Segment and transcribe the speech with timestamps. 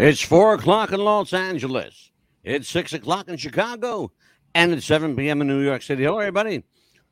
[0.00, 2.12] It's four o'clock in Los Angeles.
[2.44, 4.12] It's six o'clock in Chicago,
[4.54, 5.40] and it's 7 p.m.
[5.40, 6.04] in New York City.
[6.04, 6.62] Hello, everybody.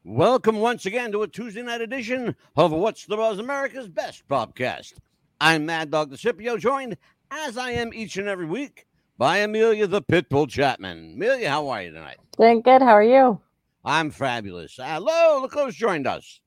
[0.05, 4.93] Welcome once again to a Tuesday night edition of What's the Buzz America's Best Podcast.
[5.41, 6.97] I'm Mad Dog Scipio, joined
[7.33, 8.87] as I am each and every week
[9.19, 11.15] by Amelia the Pitbull Chapman.
[11.17, 12.19] Amelia, how are you tonight?
[12.39, 12.83] Doing good.
[12.83, 13.41] How are you?
[13.85, 14.79] I'm fabulous.
[14.81, 16.39] Hello, look who's joined us.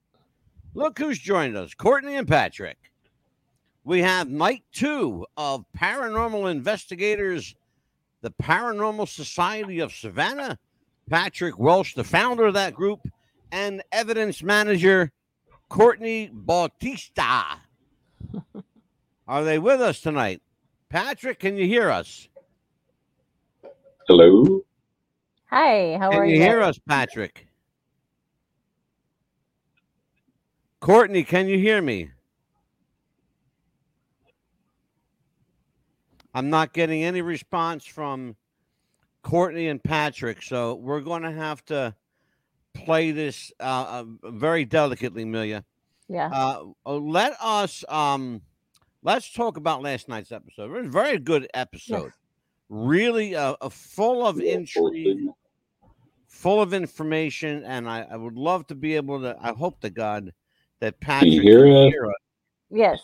[0.73, 2.88] Look who's joined us Courtney and Patrick.
[3.89, 7.55] We have night two of Paranormal Investigators,
[8.21, 10.59] the Paranormal Society of Savannah.
[11.09, 12.99] Patrick Welsh, the founder of that group,
[13.51, 15.11] and evidence manager
[15.69, 17.57] Courtney Bautista.
[19.27, 20.43] Are they with us tonight?
[20.89, 22.29] Patrick, can you hear us?
[24.07, 24.61] Hello.
[25.49, 25.97] Hi.
[25.97, 26.47] How Can are you Can you?
[26.47, 27.47] hear us, Patrick?
[30.79, 32.11] Courtney, can you hear me?
[36.33, 38.35] I'm not getting any response from
[39.23, 41.95] Courtney and Patrick, so we're going to have to
[42.73, 45.65] play this uh, uh, very delicately, Amelia.
[46.07, 46.29] Yeah.
[46.31, 48.41] Uh, uh, let us um,
[49.03, 50.65] let's talk about last night's episode.
[50.65, 52.11] It was a very good episode.
[52.69, 55.29] Really, uh, uh, full of intrigue
[56.39, 59.35] full of information, and I, I would love to be able to.
[59.41, 60.31] I hope to God
[60.79, 61.91] that Patrick you hear us?
[61.91, 62.13] hear us.
[62.69, 62.99] yes.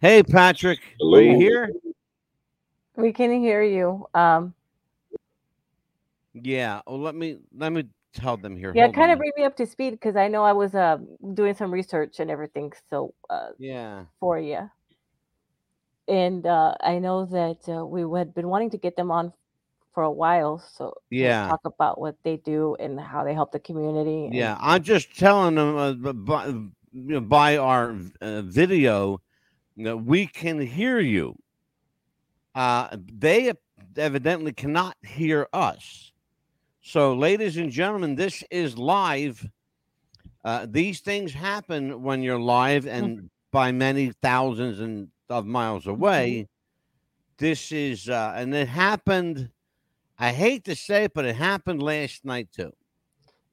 [0.00, 1.38] Hey, Patrick, are you Hello?
[1.38, 1.70] here?
[2.96, 4.06] We can hear you.
[4.14, 4.54] Um.
[6.32, 6.80] Yeah.
[6.86, 7.84] Oh, let me let me
[8.14, 8.72] tell them here.
[8.74, 8.84] Yeah.
[8.84, 9.12] Hold Kind on.
[9.12, 10.98] of bring me up to speed because I know I was uh
[11.34, 12.72] doing some research and everything.
[12.90, 14.04] So uh Yeah.
[14.20, 14.70] for you.
[16.08, 19.32] And uh, I know that uh, we had been wanting to get them on
[19.92, 21.48] for a while, so Yeah.
[21.48, 24.26] talk about what they do and how they help the community.
[24.26, 24.56] and- Yeah.
[24.60, 29.20] I'm just telling them uh, by, you know, by our uh, video
[29.78, 31.34] that we can hear you.
[32.56, 33.52] Uh, they
[33.98, 36.10] evidently cannot hear us.
[36.80, 39.46] So, ladies and gentlemen, this is live.
[40.42, 46.48] Uh, these things happen when you're live and by many thousands and of miles away.
[47.36, 49.50] This is, uh, and it happened.
[50.18, 52.72] I hate to say it, but it happened last night too.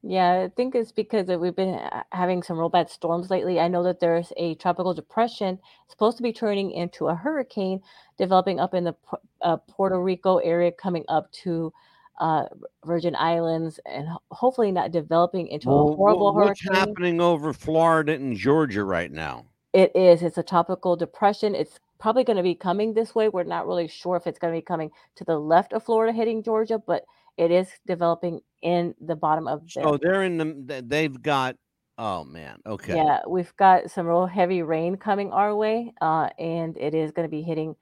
[0.06, 1.80] Yeah, I think it's because we've been
[2.12, 3.60] having some real bad storms lately.
[3.60, 7.82] I know that there's a tropical depression supposed to be turning into a hurricane
[8.18, 8.96] developing up in the
[9.42, 11.74] uh, Puerto Rico area, coming up to
[12.20, 12.46] uh,
[12.86, 16.88] Virgin Islands, and hopefully not developing into a horrible wha- what's hurricane.
[16.90, 19.46] happening over Florida and Georgia right now?
[19.74, 20.22] It is.
[20.22, 21.56] It's a tropical depression.
[21.56, 23.30] It's probably going to be coming this way.
[23.30, 26.14] We're not really sure if it's going to be coming to the left of Florida,
[26.14, 27.04] hitting Georgia, but
[27.38, 30.84] it is developing in the bottom of the So they're in the.
[30.86, 31.56] They've got.
[31.98, 32.60] Oh man.
[32.66, 32.96] Okay.
[32.96, 37.28] Yeah, we've got some real heavy rain coming our way, uh, and it is going
[37.28, 37.76] to be hitting.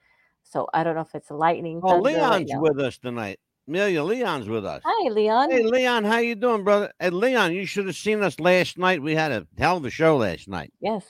[0.52, 1.80] So I don't know if it's lightning.
[1.82, 3.40] Oh, Leon's with us tonight.
[3.68, 4.82] Amelia, Leon's with us.
[4.84, 5.50] Hi, Leon.
[5.50, 6.92] Hey, Leon, how you doing, brother?
[7.00, 9.02] Hey, Leon, you should have seen us last night.
[9.02, 10.74] We had a hell of a show last night.
[10.82, 11.06] Yes.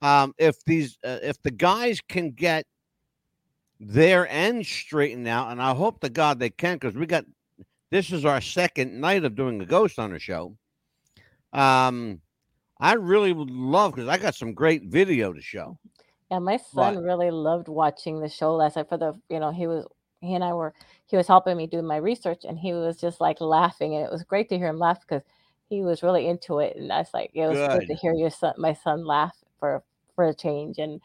[0.00, 2.64] Um, if these, uh, if the guys can get
[3.78, 7.26] their end straightened out, and I hope to God they can, because we got
[7.90, 10.56] this is our second night of doing a Ghost Hunter show.
[11.52, 12.20] Um,
[12.80, 15.78] I really would love because I got some great video to show.
[16.30, 18.88] Yeah, my son really loved watching the show last night.
[18.88, 19.86] For the, you know, he was
[20.20, 20.74] he and I were
[21.06, 24.10] he was helping me do my research, and he was just like laughing, and it
[24.12, 25.22] was great to hear him laugh because
[25.70, 28.30] he was really into it, and I was like, it was good, to hear your
[28.30, 29.82] son, my son, laugh for
[30.14, 31.00] for a change, and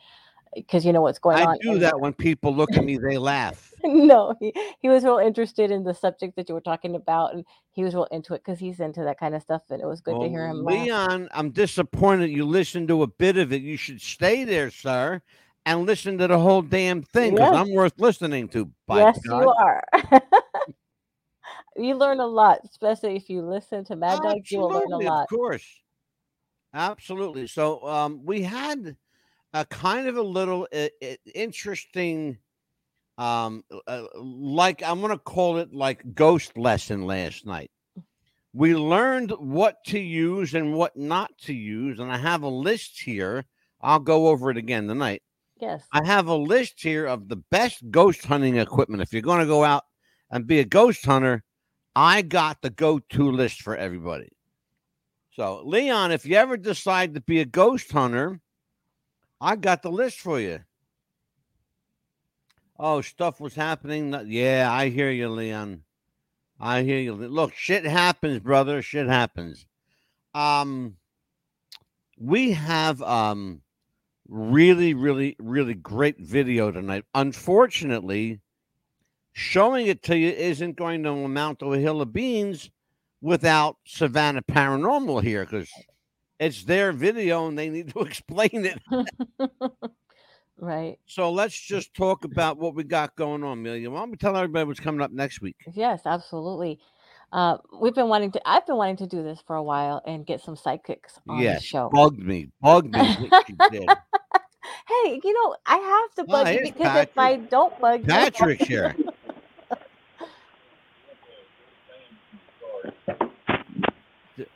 [0.56, 1.48] because you know what's going I on.
[1.56, 3.72] I do that when people look at me, they laugh.
[3.84, 7.46] no, he, he was real interested in the subject that you were talking about, and
[7.72, 10.02] he was real into it because he's into that kind of stuff, and it was
[10.02, 10.86] good to hear him laugh.
[10.86, 13.62] Leon, I'm disappointed you listened to a bit of it.
[13.62, 15.22] You should stay there, sir,
[15.66, 17.68] and listen to the whole damn thing because Yes.
[17.68, 18.70] I'm worth listening to.
[18.88, 19.42] By yes, God.
[19.42, 19.84] you are.
[21.76, 24.42] you learn a lot, especially if you listen to Mad Dog.
[24.50, 25.24] You will learn a lot.
[25.24, 25.66] Of course.
[26.74, 27.48] Absolutely.
[27.48, 28.96] So um, we had
[29.54, 32.38] a kind of a little uh, uh, interesting,
[33.18, 37.72] um, uh, like I'm going to call it like ghost lesson last night.
[38.54, 43.02] We learned what to use and what not to use, and I have a list
[43.02, 43.46] here.
[43.82, 45.24] I'll go over it again tonight.
[45.60, 45.82] Yes.
[45.92, 49.02] I have a list here of the best ghost hunting equipment.
[49.02, 49.84] If you're going to go out
[50.30, 51.44] and be a ghost hunter,
[51.96, 54.30] I got the go to list for everybody.
[55.32, 58.40] So, Leon, if you ever decide to be a ghost hunter,
[59.44, 60.62] I got the list for you.
[62.80, 64.16] Oh, stuff was happening.
[64.28, 65.84] Yeah, I hear you, Leon.
[66.62, 67.14] I hear you.
[67.14, 68.82] Look, shit happens, brother.
[68.82, 69.66] Shit happens.
[70.34, 70.96] Um,
[72.18, 73.62] we have um
[74.30, 77.04] really, really, really great video tonight.
[77.14, 78.40] Unfortunately,
[79.34, 82.72] showing it to you isn't going to amount to a hill of beans
[83.20, 85.70] without Savannah Paranormal here because
[86.44, 88.80] it's their video and they need to explain it.
[90.58, 90.98] right.
[91.06, 93.90] So let's just talk about what we got going on, Amelia.
[93.90, 95.58] Why don't we tell everybody what's coming up next week?
[95.74, 96.80] Yes, absolutely.
[97.32, 98.42] Uh, we've been wanting to.
[98.48, 101.62] I've been wanting to do this for a while and get some sidekicks on Yes,
[101.62, 101.90] the show.
[101.92, 103.16] bugged me, bugged me.
[103.30, 103.98] what she did.
[104.88, 107.50] Hey, you know I have to bug you because if I Patrick.
[107.50, 108.96] don't bug you, Patrick's here.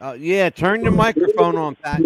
[0.02, 2.02] Uh, yeah, turn your microphone on, Pat.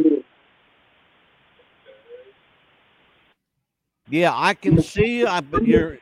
[4.10, 5.28] Yeah, I can see you.
[5.28, 5.98] I, but you're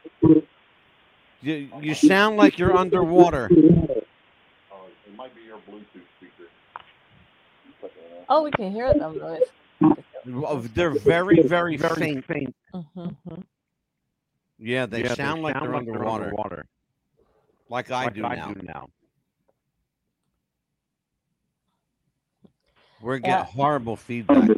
[1.41, 3.49] you, you sound like you're underwater.
[3.51, 6.49] Oh, it might be your Bluetooth speaker.
[8.29, 9.41] oh, we can hear them noise.
[10.45, 12.55] Oh, They're very, very, faint.
[12.73, 13.15] Mhm.
[14.57, 16.65] Yeah, they sound like they're underwater,
[17.69, 18.53] like I Like do I now.
[18.53, 18.89] do now.
[23.01, 23.21] We're Yeah.
[23.21, 24.49] getting horrible feedback.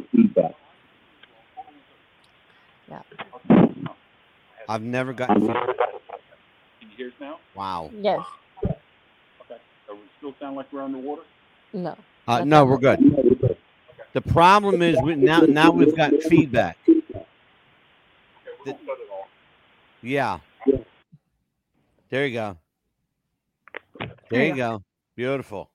[2.88, 3.02] Yeah.
[4.68, 5.40] I've never gotten.
[5.46, 5.66] feed- Can
[6.80, 7.38] you hear us now?
[7.54, 7.90] Wow.
[7.94, 8.20] Yes.
[8.64, 8.76] Okay.
[9.86, 11.22] So we still sound like we're underwater?
[11.72, 11.96] No.
[12.28, 13.56] Uh, no, we're good.
[14.12, 16.76] The problem is we, now now we've got feedback.
[16.88, 18.78] Okay, we're The- it
[19.10, 19.28] off.
[20.02, 20.38] Yeah.
[22.10, 22.56] There you go.
[24.30, 24.82] There you go.
[25.16, 25.70] Beautiful.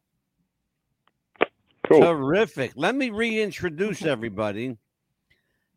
[1.88, 2.02] Cool.
[2.02, 2.74] Terrific.
[2.76, 4.78] Let me reintroduce everybody.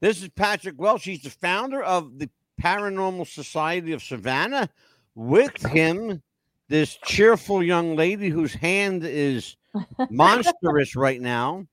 [0.01, 1.05] This is Patrick Welch.
[1.05, 2.29] He's the founder of the
[2.61, 4.69] Paranormal Society of Savannah.
[5.15, 6.21] With him,
[6.69, 9.57] this cheerful young lady whose hand is
[10.11, 11.67] monstrous right now.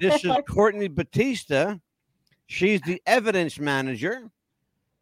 [0.00, 1.76] This is Courtney Batista.
[2.46, 4.30] She's the evidence manager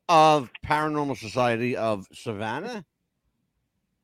[0.09, 2.85] of Paranormal Society of Savannah.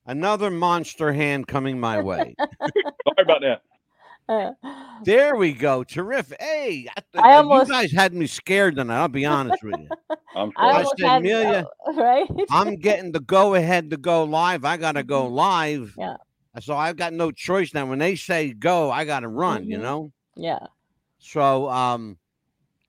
[0.07, 2.37] Another monster hand coming my way.
[2.61, 3.63] Sorry about that.
[4.29, 4.53] Uh,
[5.05, 5.85] There we go.
[5.85, 6.41] Terrific.
[6.41, 8.99] Hey, I, th- I you almost- guys had me scared tonight.
[9.01, 9.89] I'll be honest with you.
[10.35, 12.27] I'm I I almost said, had Amelia, uh, right.
[12.51, 14.65] I'm getting the go ahead to go live.
[14.65, 15.95] I got to go live.
[15.99, 16.17] Yeah.
[16.61, 17.85] So I've got no choice now.
[17.87, 19.83] When they say go, I got to run, you Mhm.
[19.83, 20.13] know?
[20.35, 20.67] yeah.
[21.19, 22.17] So, um,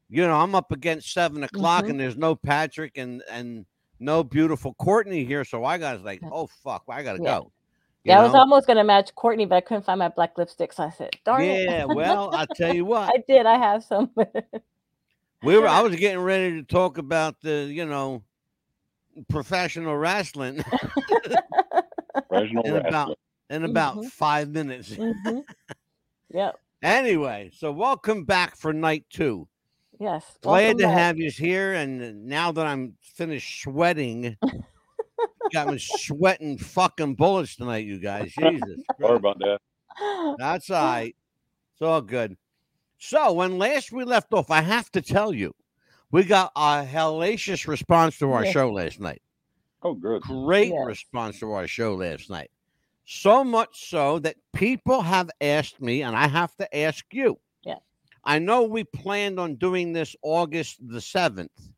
[0.10, 1.89] you know, I'm up against seven o'clock Mhm.
[1.92, 3.66] and there's no Patrick and, and
[4.00, 5.44] no beautiful Courtney here.
[5.44, 7.39] So I got like, oh, fuck, I got to Yeah.
[7.39, 7.51] go.
[8.07, 10.71] You Yeah, I was almost gonna match Courtney, but I couldn't find my black lipstick,
[10.71, 13.09] so I said, "Darn it!" Yeah, well, I'll tell you what.
[13.13, 13.45] I did.
[13.45, 14.09] I have some.
[15.44, 15.68] We were.
[15.68, 18.24] I was getting ready to talk about the, you know,
[19.27, 20.63] professional wrestling
[22.29, 22.88] Reginald in Wrestler.
[22.88, 24.05] about in about Mhm.
[24.12, 24.91] five minutes.
[24.91, 25.43] Mhm.
[26.34, 26.60] Yep.
[26.84, 29.48] Anyway, so welcome back for night two.
[30.00, 30.38] Yes.
[30.41, 30.93] Glad to back.
[30.98, 31.74] have you here.
[31.74, 34.38] And now that I'm finished sweating,
[35.51, 38.33] got me sweating fucking bullets tonight, you guys.
[38.33, 39.59] Jesus, Sorry about that.
[40.38, 41.15] that's all right.
[41.74, 42.38] It's all good.
[43.00, 45.53] So when last we left off, I have to tell you,
[46.12, 48.51] we got a hellacious response to our Yeah.
[48.51, 49.21] show last night.
[49.83, 50.21] Oh, good.
[50.24, 50.86] great Yes.
[50.86, 52.50] response to our show last night.
[53.05, 57.39] So much so that people have asked me, and I have to ask you.
[57.63, 57.75] Yeah.
[58.24, 61.71] I know we planned on doing this August the 7th.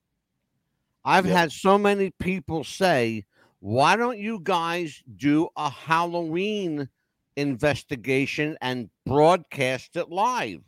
[1.03, 1.35] I've Yep.
[1.35, 3.25] had so many people say,
[3.59, 6.87] why don't you guys do a Halloween
[7.35, 10.61] investigation and broadcast it live?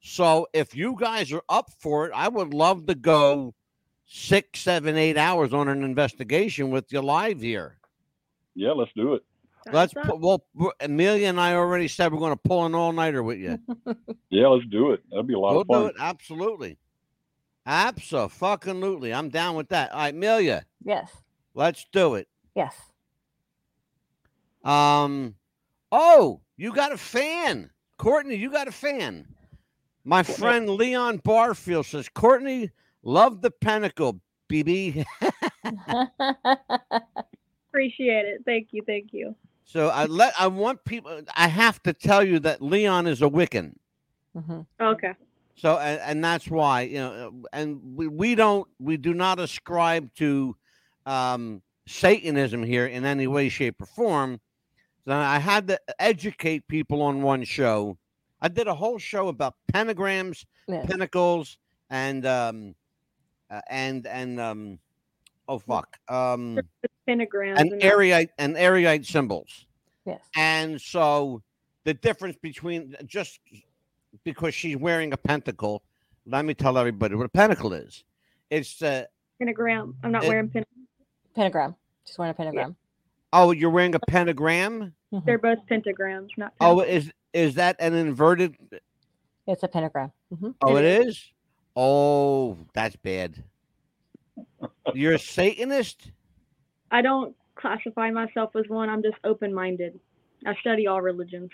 [0.00, 3.54] So if you guys are up for it, I would love to go
[4.06, 7.78] six, seven, eight hours on an investigation with you live here.
[8.54, 9.22] Yeah, let's do it.
[9.72, 10.44] Let's put, well,
[10.80, 13.58] Amelia and I already said we're going to pull an all nighter with you.
[14.30, 15.00] Yeah, let's do it.
[15.10, 15.86] That'd be a lot We'll of do fun.
[15.90, 15.94] it.
[16.00, 16.76] Absolutely.
[17.66, 19.14] Absolutely.
[19.14, 19.92] I'm down with that.
[19.92, 21.08] All right, Amelia, yes.
[21.54, 22.28] Let's do it.
[22.54, 22.74] Yes.
[24.64, 25.34] Um,
[25.92, 27.70] oh, you got a fan.
[27.98, 29.26] Courtney, you got a fan.
[30.04, 32.70] My friend Leon Barfield says, Courtney,
[33.02, 34.20] love the Pinnacle,
[34.50, 35.04] BB.
[37.68, 38.42] Appreciate it.
[38.44, 38.82] Thank you.
[38.86, 39.34] Thank you.
[39.64, 43.26] so I let I want people I have to tell you that Leon is a
[43.28, 43.74] Wiccan.
[44.36, 45.12] hmm Okay.
[45.56, 50.12] So and, and that's why, you know, and we, we don't we do not ascribe
[50.16, 50.56] to
[51.06, 54.40] um Satanism here in any way, shape, or form.
[55.06, 57.98] So I had to educate people on one show.
[58.40, 60.86] I did a whole show about pentagrams, Yes.
[60.86, 61.58] pentacles,
[61.90, 62.74] and um
[63.50, 64.78] uh, and and um
[65.46, 65.98] oh fuck.
[66.08, 66.58] Um
[67.06, 67.58] Pentagrams.
[67.60, 69.66] and and and erudite symbols.
[70.06, 70.20] Yes.
[70.36, 71.42] And so
[71.84, 73.40] the difference between just
[74.24, 75.82] because she's wearing a pentacle,
[76.24, 78.04] let me tell everybody what a pentacle is.
[78.48, 79.06] It's a
[79.38, 79.96] Pentagram.
[80.02, 80.64] I'm not it- wearing pen.
[81.34, 81.74] Pentagram.
[82.04, 82.76] She's wearing a pentagram.
[83.32, 84.94] Oh, you're wearing a pentagram.
[85.12, 85.24] Mhm.
[85.24, 88.56] They're both pentagrams, not Oh, is is that an inverted?
[89.46, 90.12] It's a pentagram.
[90.38, 91.32] hmm Oh, It it is.
[91.76, 93.42] Oh, that's bad.
[94.94, 96.12] You're a Satanist.
[96.90, 98.88] I don't classify myself as one.
[98.88, 99.98] I'm just open-minded.
[100.46, 101.50] I study all religions.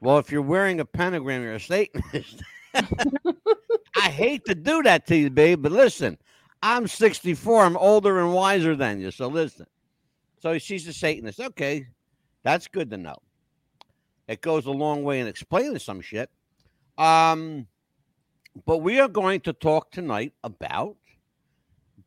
[0.00, 2.42] Well, if you're wearing a pentagram, you're a Satanist.
[2.74, 6.18] I hate to do that to you, babe, but listen,
[6.62, 7.64] I'm 64.
[7.64, 9.10] I'm older and wiser than you.
[9.10, 9.66] So listen.
[10.40, 11.40] So she's a Satanist.
[11.40, 11.86] Okay.
[12.42, 13.16] That's good to know.
[14.28, 16.30] It goes a long way in explaining some shit.
[16.98, 17.66] Um,
[18.64, 20.96] but we are going to talk tonight about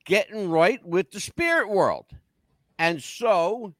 [0.05, 2.05] getting right with the spirit world.
[2.77, 3.73] And so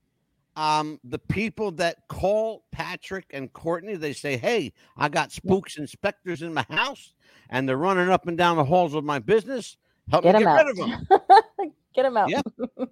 [0.55, 6.41] um, the people that call Patrick and Courtney, they say, Hey, I got spooks inspectors
[6.41, 7.13] in my house
[7.49, 9.77] and they're running up and down the halls of my business.
[10.11, 10.65] Help Get me him get out.
[10.65, 11.71] rid of them.
[11.95, 12.29] Get him out.
[12.29, 12.41] Yeah.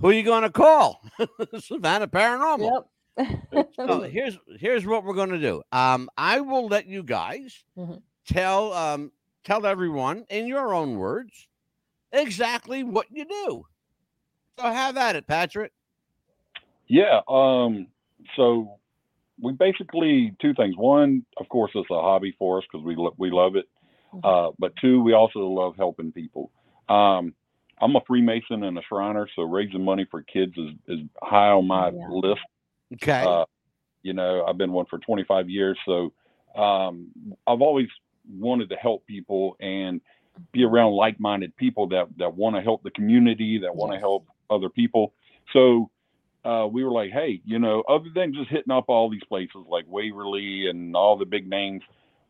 [0.00, 1.02] Who are you going to call?
[1.60, 2.82] Savannah Paranormal.
[3.16, 3.70] Yep.
[3.76, 5.62] So here's here's what we're gonna do.
[5.70, 8.02] Um, I will let you guys Mhm.
[8.26, 9.12] tell um
[9.44, 11.46] tell everyone in your own words
[12.12, 13.66] exactly what you do.
[14.58, 15.72] So have at it, Patrick.
[16.88, 17.20] Yeah.
[17.28, 17.86] Um,
[18.34, 18.78] so
[19.40, 20.74] we basically two things.
[20.76, 23.66] One, of course, it's a hobby for us because we lo- we love it.
[24.22, 26.50] Uh, but two, we also love helping people.
[26.88, 27.34] Um,
[27.80, 31.66] I'm a Freemason and a Shriner, so raising money for kids is, is high on
[31.66, 32.08] my Yeah.
[32.08, 32.40] list.
[32.94, 33.24] Okay.
[33.26, 33.44] Uh,
[34.02, 36.12] you know, I've been one for 25 years, so
[36.54, 37.08] um,
[37.46, 37.88] I've always
[38.30, 40.00] wanted to help people and
[40.52, 44.02] be around like-minded people that that want to help the community, that want to Yes.
[44.02, 45.14] help other people.
[45.52, 45.90] So
[46.44, 49.64] uh, we were like, hey, you know, other than just hitting up all these places
[49.68, 51.82] like Waverly and all the big names,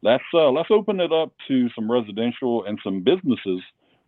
[0.05, 3.61] let's uh, let's open it up to some residential and some businesses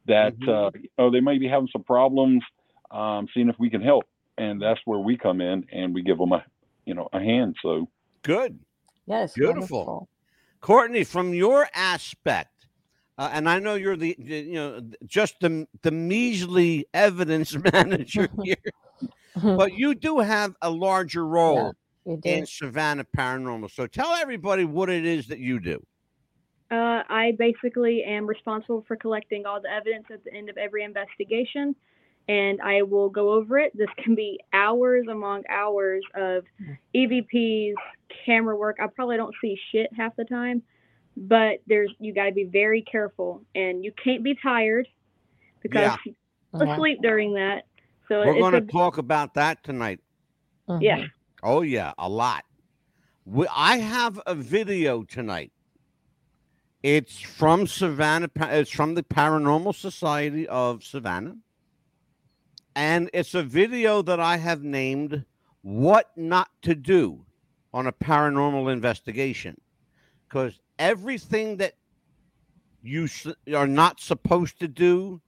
[0.07, 0.49] that Mhm.
[0.49, 2.43] uh, you know they may be having some problems,
[2.93, 4.05] um, seeing if we can help,
[4.38, 6.45] and that's where we come in and we give them a
[6.85, 7.57] you know a hand.
[7.62, 7.88] So
[8.23, 8.61] Good.
[9.07, 9.35] yes.
[9.35, 9.79] Beautiful.
[9.79, 10.09] wonderful.
[10.61, 12.67] Courtney, from your aspect,
[13.19, 18.29] uh, and I know you're the, the- you know just the the measly evidence manager
[18.43, 18.57] here,
[19.35, 21.76] but you do have a larger role You do.
[22.25, 23.70] In Savannah Paranormal.
[23.70, 25.84] So tell everybody what it is that you do.
[26.70, 30.82] Uh, I basically am responsible for collecting all the evidence at the end of every
[30.82, 31.76] investigation,
[32.28, 33.76] and I will go over it.
[33.76, 36.44] This can be hours among hours of
[36.94, 37.75] EVPs,
[38.25, 38.78] camera work.
[38.80, 40.60] I probably don't see shit half the time,
[41.16, 44.88] but there's you got to be very careful, and you can't be tired
[45.62, 46.12] because Yeah.
[46.52, 47.66] you're asleep during that.
[48.08, 50.00] So We're going to talk about that tonight.
[50.68, 50.82] Mhm.
[50.82, 51.04] yeah.
[51.49, 52.45] Oh yeah, a lot.
[53.25, 55.53] We, I have a video tonight.
[56.83, 58.29] It's from Savannah.
[58.37, 61.37] It's from the Paranormal Society of Savannah,
[62.75, 65.25] and it's a video that I have named
[65.62, 67.25] "What Not to Do
[67.73, 69.57] on a Paranormal Investigation,"
[70.29, 71.75] because everything that
[72.83, 73.07] you
[73.55, 75.21] are not supposed to do,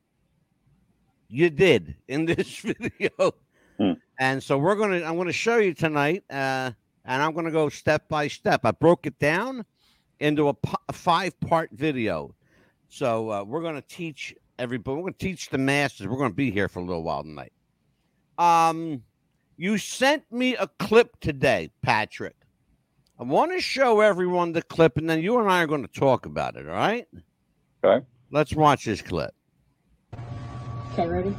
[1.29, 3.35] you did in this video.
[4.19, 6.73] And so we're gonna I'm gonna show you tonight, uh,
[7.05, 8.63] and I'm gonna go step by step.
[8.65, 9.65] I broke it down
[10.21, 12.35] into a, po- a five part video.
[12.89, 14.97] So uh, we're gonna teach everybody.
[14.97, 16.07] We're gonna teach the masses.
[16.07, 17.53] We're gonna be here for a little while tonight.
[18.39, 19.03] Um,
[19.57, 22.37] you sent me a clip today, Patrick.
[23.19, 26.01] I want to show everyone the clip, and then you and I are going to
[26.01, 26.69] talk about it.
[26.69, 27.09] All right?
[27.83, 28.07] Okay.
[28.31, 29.35] Let's watch this clip.
[30.93, 31.35] Okay, ready?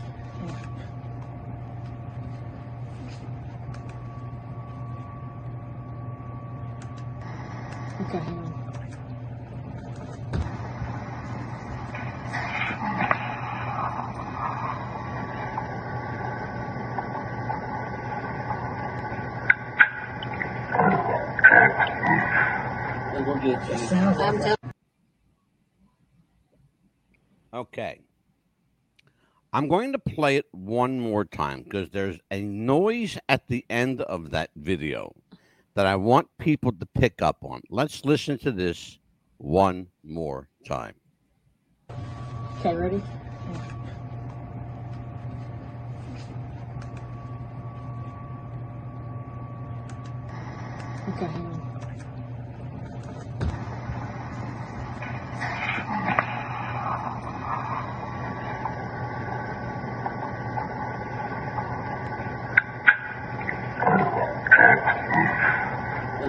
[8.01, 8.21] Okay.
[27.53, 27.99] Okay.
[29.51, 34.01] I'm going to play it one more time because there's a noise at the end
[34.01, 35.13] of that video
[35.79, 37.61] that I want people to pick up on.
[37.69, 38.99] Let's listen to this
[39.37, 40.93] one more time.
[42.59, 43.01] Okay, ready?
[51.07, 51.58] Okay,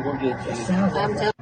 [0.03, 1.33] hang on.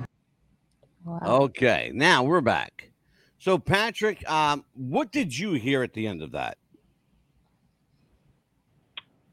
[1.04, 1.20] Wow.
[1.22, 2.90] Okay, now we're back.
[3.38, 6.58] So, Patrick, um, what did you hear at the end of that?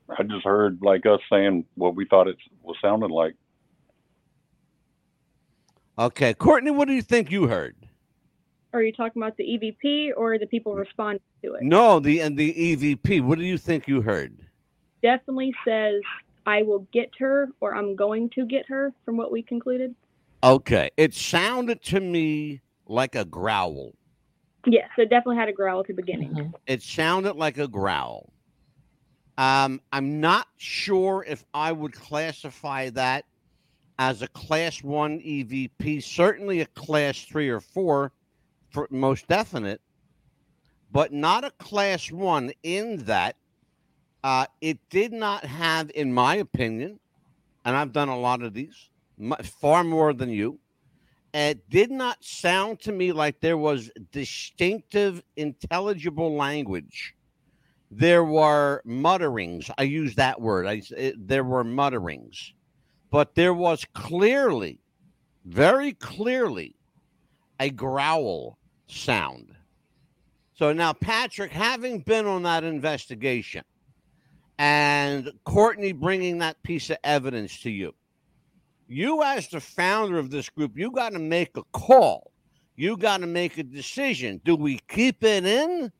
[0.10, 3.36] I just heard like us saying what we thought it was sounding like.
[5.98, 7.75] Okay, Courtney, what do you think you heard?
[8.74, 11.63] Are you talking about the EVP or the people responding to it?
[11.63, 13.22] No, the and the EVP.
[13.22, 14.38] What do you think you heard?
[15.01, 16.01] Definitely says,
[16.45, 19.95] I will get her or I'm going to get her, from what we concluded.
[20.43, 23.93] Okay, it sounded to me like a growl.
[24.67, 26.31] Yes, it definitely had a growl at the beginning.
[26.33, 26.53] Mhm.
[26.67, 28.31] It sounded like a growl.
[29.37, 33.25] Um, I'm not sure if I would classify that
[33.99, 38.11] as a class one EVP, certainly a class three or four,
[38.69, 39.81] for most definite,
[40.91, 43.35] but not a class one in that
[44.25, 47.00] uh, it did not have, in my opinion,
[47.63, 48.89] and I've done a lot of these,
[49.62, 50.60] far more than you.
[51.32, 57.13] It did not sound to me like there was distinctive, intelligible language.
[57.91, 59.70] There were mutterings.
[59.77, 60.65] I use that word.
[60.65, 62.51] I, it- there were mutterings,
[63.12, 64.79] but there was clearly,
[65.46, 66.75] very clearly,
[67.60, 69.51] a growl sound.
[70.55, 73.64] So now, Patrick, having been on that investigation
[74.57, 77.94] and Courtney bringing that piece of evidence to you,
[78.87, 82.31] you, as the founder of this group, you got to make a call.
[82.75, 84.41] You got to make a decision.
[84.44, 85.91] Do we keep it in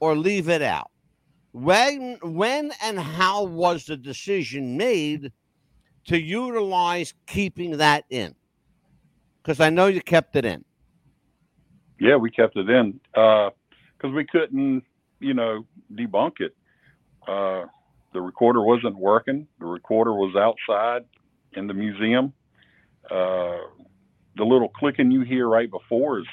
[0.00, 0.90] or leave it out?
[1.52, 5.32] When, when, and how was the decision made
[6.06, 8.34] to utilize keeping that in?
[9.42, 10.64] Because I know you kept it in.
[12.00, 14.82] Yeah, we kept it in because we couldn't,
[15.20, 16.56] you know, debunk it.
[17.26, 17.66] Uh,
[18.14, 19.46] the recorder wasn't working.
[19.58, 21.04] The recorder was outside
[21.52, 22.32] in the museum.
[23.10, 23.58] Uh,
[24.36, 26.26] the little clicking you hear right before is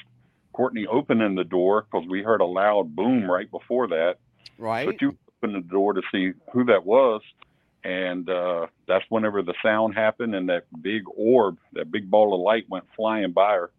[0.52, 4.16] Courtney opening the door because we heard a loud boom right before that.
[4.58, 4.86] Right.
[4.86, 7.20] But you opened the door to see who that was.
[7.84, 12.40] And uh, that's whenever the sound happened and that big orb, that big ball of
[12.40, 13.70] light went flying by her.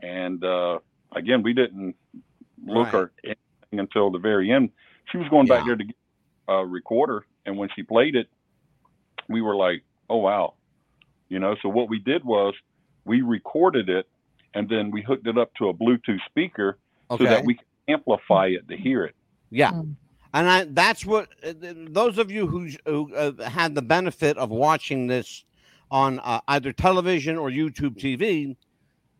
[0.00, 0.80] And uh,
[1.14, 1.94] again, we didn't
[2.66, 2.94] look Right.
[2.94, 4.70] or anything until the very end.
[5.12, 5.94] She was going back there to get
[6.48, 7.24] a recorder.
[7.48, 8.28] And when she played it,
[9.26, 10.52] we were like, oh, wow.
[11.30, 12.54] You know, so what we did was
[13.06, 14.06] we recorded it
[14.54, 16.76] and then we hooked it up to a Bluetooth speaker
[17.10, 17.24] okay.
[17.24, 19.14] so that we could amplify it to hear it.
[19.50, 19.72] Yeah.
[19.72, 19.94] Mm.
[20.34, 21.54] And I, that's what uh,
[21.88, 25.44] those of you who, who uh, had the benefit of watching this
[25.90, 28.56] on uh, either television or YouTube TV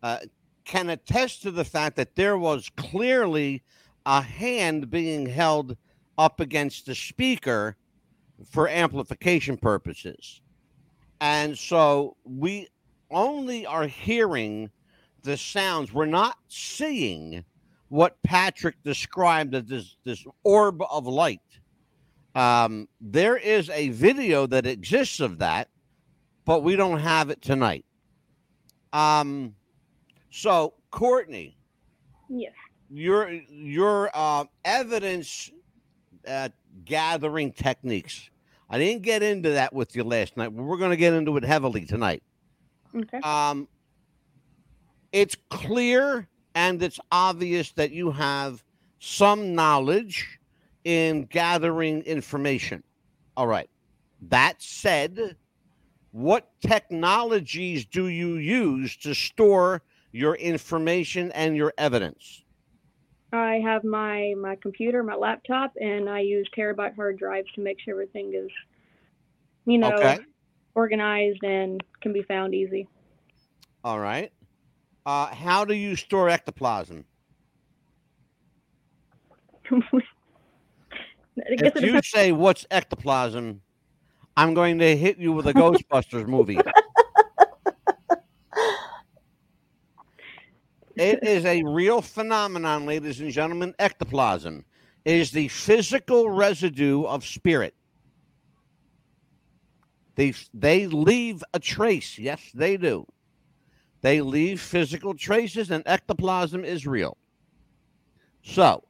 [0.03, 0.19] uh,
[0.65, 3.63] can attest to the fact that there was clearly
[4.05, 5.75] a hand being held
[6.19, 7.75] up against the speaker
[8.49, 10.41] for amplification purposes.
[11.21, 12.67] And so we
[13.11, 14.69] only are hearing
[15.23, 15.91] the sounds.
[15.93, 17.43] We're not seeing
[17.89, 21.41] what Patrick described as this, this orb of light.
[22.35, 25.67] Um, there is a video that exists of that,
[26.45, 27.85] but we don't have it tonight.
[28.93, 29.55] Um,
[30.31, 31.57] so Courtney,
[32.29, 32.53] Yes.
[32.91, 35.51] your your uh, evidence
[36.27, 36.49] uh,
[36.85, 38.29] gathering techniques.
[38.69, 40.55] I didn't get into that with you last night.
[40.55, 42.21] but We're going to get into it heavily tonight.
[42.95, 43.19] Okay.
[43.19, 43.67] Um,
[45.11, 48.63] it's clear and it's obvious that you have
[48.99, 50.39] some knowledge
[50.83, 52.83] in gathering information.
[53.37, 53.69] All right.
[54.29, 55.35] That said,
[56.11, 62.43] what technologies do you use to store your information and your evidence?
[63.31, 67.79] I have my my computer, my laptop, and I use terabyte hard drives to make
[67.79, 68.49] sure everything is,
[69.65, 70.19] you know, Okay.
[70.75, 72.87] organized and can be found easy.
[73.83, 74.31] All right.
[75.05, 77.05] Uh, how do you store ectoplasm?
[81.51, 83.61] If you say what's ectoplasm,
[84.35, 86.59] I'm going to hit you with a Ghostbusters movie.
[90.99, 93.73] It is a real phenomenon, ladies and gentlemen.
[93.79, 94.65] Ectoplasm
[95.05, 97.73] is the physical residue of spirit.
[100.15, 102.19] They they leave a trace.
[102.19, 103.05] Yes, they do.
[104.01, 107.15] They leave physical traces, and ectoplasm is real.
[108.43, 108.83] So,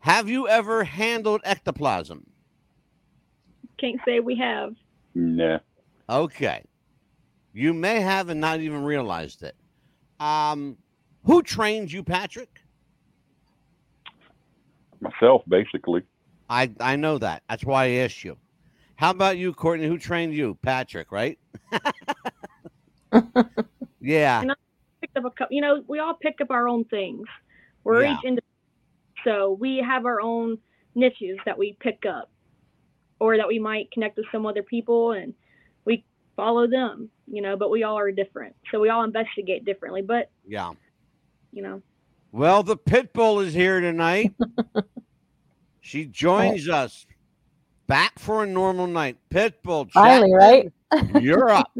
[0.00, 2.26] have you ever handled ectoplasm?
[3.78, 4.74] Can't say we have.
[5.14, 5.58] No.
[6.10, 6.64] Okay.
[7.54, 9.56] You may have and not even realized it.
[10.20, 10.76] Um,
[11.26, 12.60] who trained you, Patrick?
[15.00, 16.02] Myself, basically.
[16.48, 17.42] I, I know that.
[17.48, 18.36] That's why I asked you.
[18.96, 19.86] How about you, Courtney?
[19.86, 20.56] Who trained you?
[20.62, 21.38] Patrick, right?
[24.00, 24.42] yeah.
[25.00, 25.54] Picked up a couple.
[25.54, 27.26] You know, we all pick up our own things.
[27.84, 28.14] We're Yeah.
[28.14, 28.46] each individual,
[29.24, 30.58] so we have our own
[30.94, 32.30] niches that we pick up.
[33.18, 35.32] or that we might connect with some other people and
[35.86, 36.04] we
[36.36, 38.54] follow them, you know, but we all are different.
[38.70, 40.72] So we all investigate differently, but Yeah.
[41.56, 41.82] You know,
[42.32, 44.34] Well, the pit bull is here tonight.
[45.80, 47.06] she joins us
[47.86, 49.16] back for a normal night.
[49.30, 50.70] Pitbull, Finally, right?
[51.18, 51.72] You're up.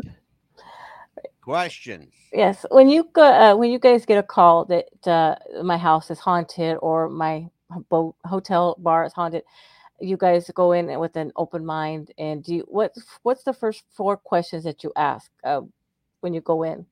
[1.42, 2.10] Questions.
[2.32, 2.64] Yes.
[2.70, 6.18] When you go, uh, when you guys get a call that uh, my house is
[6.18, 7.48] haunted or my
[7.90, 9.42] boat hotel bar is haunted,
[10.00, 12.94] you guys go in with an open mind and do you, what?
[13.22, 15.60] What's the first four questions that you ask uh,
[16.20, 16.86] when you go in?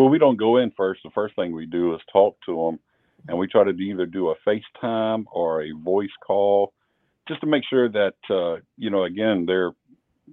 [0.00, 1.02] Well, we don't go in first.
[1.04, 2.78] The first thing we do is talk to them,
[3.28, 6.72] and we try to either do a FaceTime or a voice call,
[7.28, 9.72] just to make sure that uh, you know, again, they're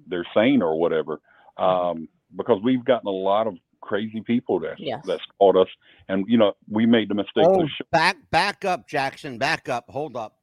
[0.08, 1.20] they're sane or whatever.
[1.58, 5.04] Um, because we've gotten a lot of crazy people that Yes.
[5.06, 5.68] that's called us,
[6.08, 9.38] and you know, we made the mistake Oh, sh- back, back up, Jackson.
[9.38, 9.90] Back up.
[9.90, 10.38] Hold up.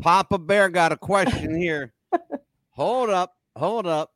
[0.00, 1.92] Papa Bear got a question here.
[2.70, 3.36] hold up.
[3.54, 4.12] Hold up.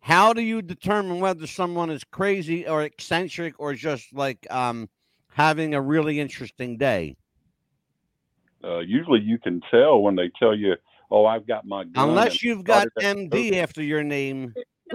[0.00, 4.88] How do you determine whether someone is crazy or eccentric or just like um
[5.32, 7.16] having a really interesting day?
[8.64, 10.74] uh, usually you can tell when they tell you,
[11.10, 14.54] "Oh, I've got my gun." Unless you've got MD after your name.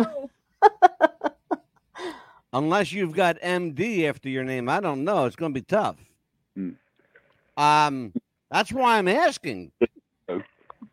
[2.53, 5.25] Unless you've got MD after your name, I don't know.
[5.25, 5.97] It's going to be tough.
[6.55, 6.69] Hmm.
[7.57, 8.13] Um,
[8.49, 9.71] that's why I'm asking.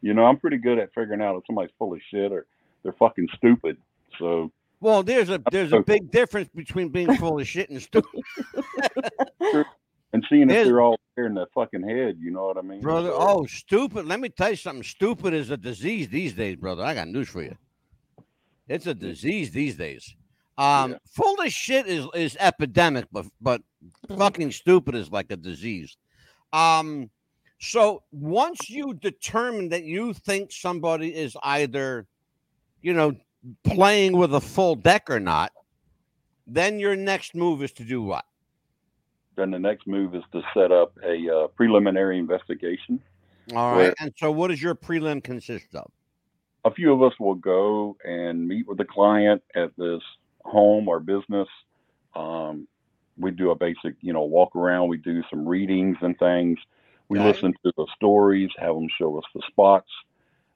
[0.00, 2.46] You know, I'm pretty good at figuring out if somebody's full of shit or
[2.82, 3.76] they're fucking stupid.
[4.18, 8.22] So Well, there's a there's a big difference between being full of shit and stupid,
[10.12, 12.80] and seeing if they're all there in the fucking head, you know what I mean?
[12.80, 13.10] brother.
[13.10, 14.06] So, Oh, stupid.
[14.06, 14.82] Let me tell you something.
[14.82, 16.82] Stupid is a disease these days, brother.
[16.84, 17.56] I got news for you.
[18.68, 20.14] It's a disease these days.
[20.58, 20.96] Um, Yeah.
[21.10, 23.62] full of shit is is epidemic, but but
[24.16, 25.96] fucking stupid is like a disease.
[26.52, 27.10] Um,
[27.58, 32.06] so once you determine that you think somebody is either,
[32.82, 33.14] you know,
[33.64, 35.52] playing with a full deck or not,
[36.46, 38.24] then your next move is to do what?
[39.36, 43.00] then the next move is to set up a uh, preliminary investigation.
[43.54, 43.94] All Right.
[43.98, 45.90] And so, what does your prelim consist of?
[46.64, 50.02] A few of us will go and meet with the client at this
[50.44, 51.48] home or business.
[52.14, 52.68] Um,
[53.18, 54.88] we do a basic, you know, walk around.
[54.88, 56.58] We do some readings and things.
[57.08, 57.28] We Okay.
[57.32, 59.88] listen to the stories, have them show us the spots.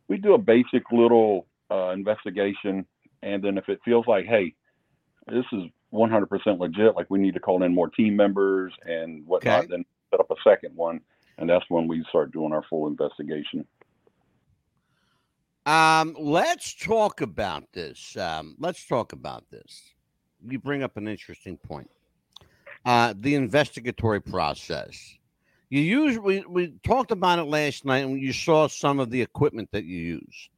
[0.08, 2.86] We do a basic little uh, investigation,
[3.22, 4.54] and then if it feels like, hey,
[5.28, 9.60] this is 100% legit, like we need to call in more team members and whatnot,
[9.64, 9.68] Okay.
[9.70, 11.00] then set up a second one,
[11.38, 13.66] and that's when we start doing our full investigation.
[15.64, 18.16] Um, let's talk about this.
[18.16, 19.82] Um, let's talk about this.
[20.48, 21.90] You bring up an interesting point.
[22.84, 25.16] Uh, the investigatory process.
[25.70, 29.20] You use we, we talked about it last night, and you saw some of the
[29.20, 30.48] equipment that you use.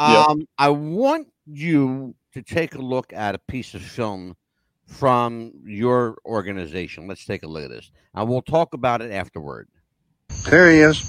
[0.00, 0.24] Yeah.
[0.28, 4.36] Um, I want you to take a look at a piece of film
[4.86, 7.08] from your organization.
[7.08, 9.68] Let's take a look at this, and we'll talk about it afterward.
[10.44, 11.02] There he is.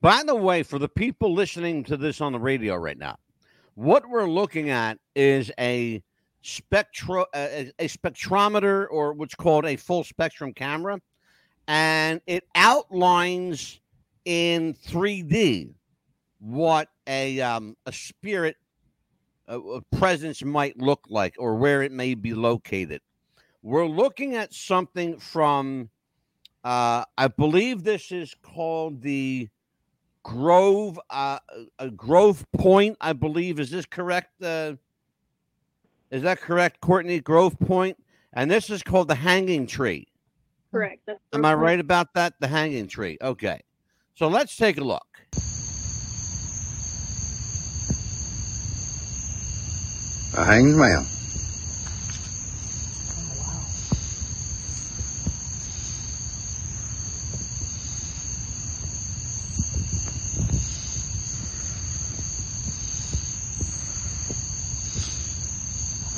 [0.00, 3.18] By the way, for the people listening to this on the radio right now,
[3.74, 6.02] what we're looking at is a
[6.42, 10.98] spectro a, a spectrometer or what's called a full spectrum camera
[11.68, 13.80] and it outlines
[14.24, 15.72] in 3D
[16.40, 18.56] what a um, a spirit
[19.46, 23.00] a, a presence might look like or where it may be located.
[23.62, 25.90] We're looking at something from
[26.64, 29.48] uh, I believe this is called the
[30.22, 31.38] Grove, uh,
[31.96, 33.58] Grove Point, I believe.
[33.58, 34.30] Is this correct?
[36.12, 37.20] Uh, is that correct, Courtney?
[37.20, 37.96] Grove Point,
[38.32, 40.06] and this is called the Hanging Tree.
[40.70, 41.02] correct.
[41.06, 42.34] That's Am I right about that?
[42.40, 43.18] The Hanging Tree.
[43.20, 43.60] Okay,
[44.14, 45.06] so let's take a look.
[50.34, 51.06] A hanged man.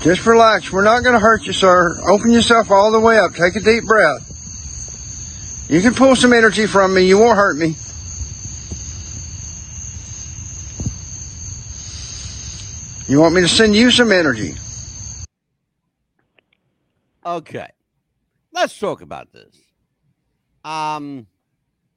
[0.04, 0.70] Just relax.
[0.70, 1.98] We're not going to hurt you, sir.
[2.06, 3.32] Open yourself all the way up.
[3.32, 4.30] Take a deep breath.
[5.70, 7.06] You can pull some energy from me.
[7.08, 7.74] You won't hurt me.
[13.08, 14.54] You want me to send you some energy?
[17.24, 17.70] Okay,
[18.52, 19.56] let's talk about this.
[20.66, 21.26] Um,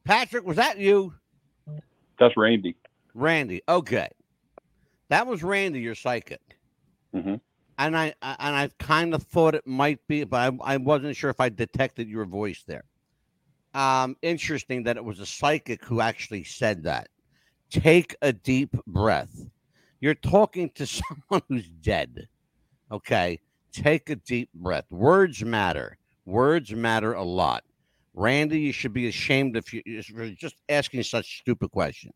[0.05, 1.13] Patrick, was that you?
[2.17, 2.77] That's Randy.
[3.13, 3.61] Randy.
[3.67, 4.07] Okay,
[5.09, 6.39] that was Randy, your psychic.
[7.13, 7.41] Mhm.
[7.77, 11.29] And I and I kind of thought it might be, but I, I wasn't sure
[11.29, 12.83] if I detected your voice there.
[13.73, 17.09] Um, interesting that it was a psychic who actually said that.
[17.69, 19.45] Take a deep breath.
[19.99, 22.27] You're talking to someone who's dead.
[22.91, 23.39] Okay,
[23.71, 24.85] take a deep breath.
[24.89, 25.97] Words matter.
[26.25, 27.63] Words matter a lot.
[28.13, 32.15] Randy, you should be ashamed if you if you're just asking such stupid questions.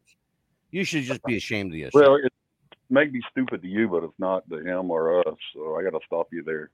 [0.72, 2.06] You should just be ashamed of yourself.
[2.08, 2.20] Well,
[2.92, 5.38] may be stupid to you, but it's not to him or us.
[5.54, 6.70] So I got to stop you there.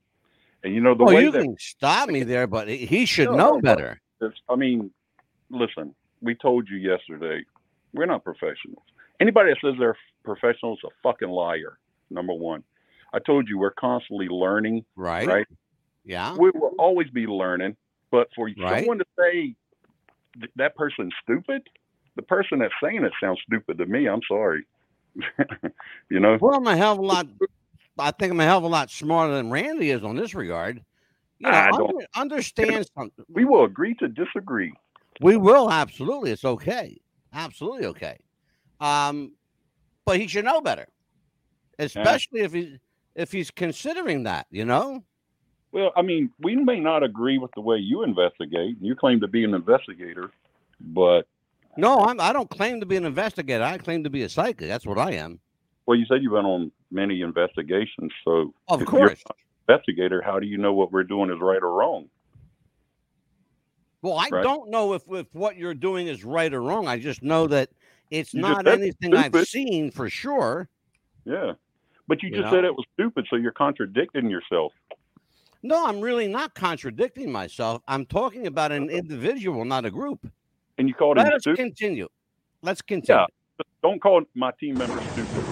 [0.64, 3.30] And you know the well, way you that can stop me there, but he- should
[3.30, 4.02] No, know better.
[4.50, 4.92] I mean,
[5.50, 7.46] listen, we told you yesterday,
[7.94, 8.84] we're not professionals.
[9.20, 11.78] Anybody that says they're professionals is a fucking liar.
[12.10, 12.64] Number one,
[13.14, 14.84] I told you we're constantly learning.
[14.96, 15.28] Right?
[15.28, 15.48] Right.
[16.04, 16.36] Yeah.
[16.36, 17.76] We will always be learning,
[18.12, 18.80] but for Right.
[18.80, 19.56] someone to say
[20.40, 21.70] th- that person's stupid,
[22.16, 24.08] the person that's saying it sounds stupid to me.
[24.08, 24.66] I'm sorry.
[26.10, 27.28] you know, Well, I'm a hell of a lot.
[28.00, 30.84] I think I'm a hell of a lot smarter than Randy is on this regard.
[31.40, 33.26] You know, I don't- under, understand something.
[33.34, 34.74] we will agree to disagree.
[35.22, 36.32] We will absolutely.
[36.32, 36.98] It's okay.
[37.34, 38.18] Absolutely okay.
[38.80, 39.34] Um,
[40.06, 40.88] but he should know better,
[41.80, 42.80] especially if he
[43.16, 44.46] if he's considering that.
[44.52, 45.04] You know.
[45.72, 48.78] Well, I mean, we may not agree with the way you investigate.
[48.80, 50.32] You claim to be an investigator,
[50.80, 51.28] but
[51.78, 53.64] No, I'm, I don't claim to be an investigator.
[53.64, 54.68] I claim to be a psychic.
[54.68, 55.40] That's what I am.
[55.86, 58.12] well, you said you've been on many investigations.
[58.26, 59.24] So, Of course.
[59.30, 59.36] an
[59.70, 62.10] investigator, how do you know what we're doing is right or wrong?
[64.02, 64.44] Well, I Right.
[64.44, 66.88] don't know if, if what you're doing is right or wrong.
[66.88, 67.70] I just know that
[68.12, 70.70] it's You not anything I've seen for sure.
[71.26, 71.54] Yeah,
[72.08, 72.58] but you You just know?
[72.58, 74.74] said it was stupid, so you're contradicting yourself.
[75.64, 77.82] No, I'm really not contradicting myself.
[77.88, 78.98] I'm talking about an uh-huh.
[78.98, 80.30] individual, not a group.
[80.78, 81.58] And you called him Let us stupid.
[81.58, 82.08] continue.
[82.62, 83.26] Let's continue.
[83.82, 85.47] Don't call my team members stupid,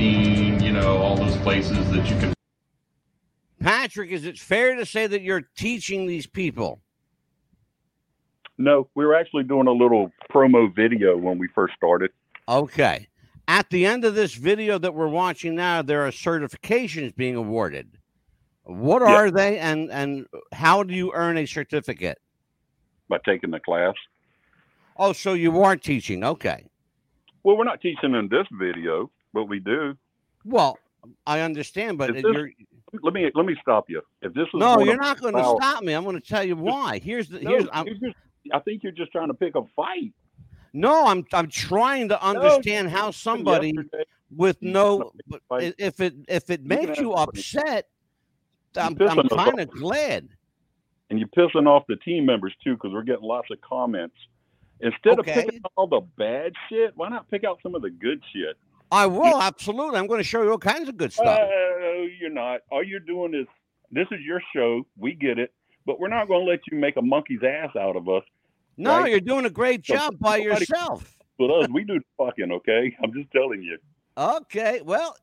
[0.00, 2.32] Ghost you know, all those places that you can
[3.60, 6.80] Patrick, is it fair to say that you're teaching these people?
[8.56, 12.10] No, we were actually doing a little promo video when we first started.
[12.48, 13.08] Okay.
[13.46, 17.98] At the end of this video that we're watching now, there are certifications being awarded.
[18.62, 19.14] What Yeah.
[19.14, 22.18] are they and and how do you earn a certificate?
[23.08, 23.94] by taking the class.
[24.96, 26.22] Oh, so you are teaching.
[26.22, 26.64] Okay.
[27.42, 29.94] Well, we're not teaching in this video, but we do.
[30.44, 30.78] Well,
[31.26, 32.50] I understand, but this- you're
[33.02, 34.02] Let me let me stop you.
[34.22, 35.92] If this is no, you're not going to stop me.
[35.92, 36.98] I'm going to tell you why.
[36.98, 38.16] Here's the No, here's I'm, just,
[38.52, 40.12] I think you're just trying to pick a fight.
[40.72, 43.72] no, I'm I'm trying to understand how somebody
[44.34, 45.62] with no know, but fight.
[45.78, 47.88] i- if it if it makes you upset,
[48.76, 50.28] I'm, I'm kind of glad.
[51.10, 54.16] and you're pissing off the team members too because we're getting lots of comments.
[54.80, 55.40] Instead Okay.
[55.40, 58.56] of picking all the bad shit, why not pick out some of the good shit?
[58.90, 59.98] I will absolutely.
[59.98, 61.38] I'm going to show you all kinds of good stuff.
[61.38, 62.60] Uh, you're not.
[62.70, 63.46] All you're doing is
[63.90, 64.84] this is your show.
[64.96, 65.52] We get it,
[65.86, 68.24] but we're not going to let you make a monkey's ass out of us.
[68.76, 69.10] no, right.
[69.10, 71.16] you're doing a great So job by yourself.
[71.38, 72.96] But us, we do fucking okay.
[73.02, 73.78] I'm just telling you.
[74.18, 75.16] Okay, well,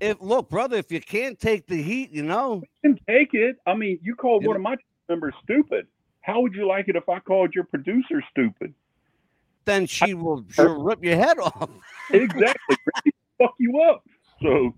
[0.00, 3.56] if look, brother, if you can't take the heat, you know, can take it.
[3.66, 4.76] I mean, you called You one of my
[5.08, 5.86] members stupid.
[6.20, 8.74] How would you like it if I called your producer stupid?
[9.64, 11.70] Then she will she'll rip your head off.
[12.10, 12.76] Exactly.
[13.38, 14.04] Fuck you up.
[14.42, 14.74] So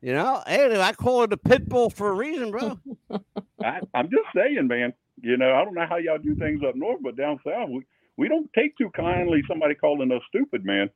[0.00, 2.78] You know, hey, I call it a pit bull for a reason, bro.
[3.64, 4.92] I, I'm just saying, man.
[5.20, 7.82] You know, I don't know how y'all do things up north, but down south, we,
[8.16, 10.88] we don't take too kindly somebody calling us stupid, man.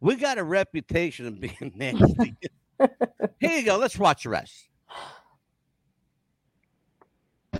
[0.00, 2.34] We got a reputation of being nasty.
[3.40, 3.76] Here you go.
[3.76, 4.68] Let's watch the rest.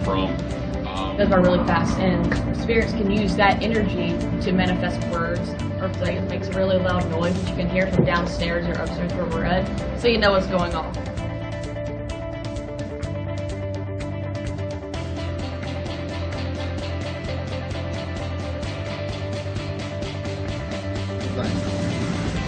[0.02, 0.61] from.
[1.16, 5.50] Those are really fast, and spirits can use that energy to manifest words,
[5.80, 8.80] or like it makes a really loud noise that you can hear from downstairs or
[8.80, 10.92] upstairs where we're at, so you know what's going on.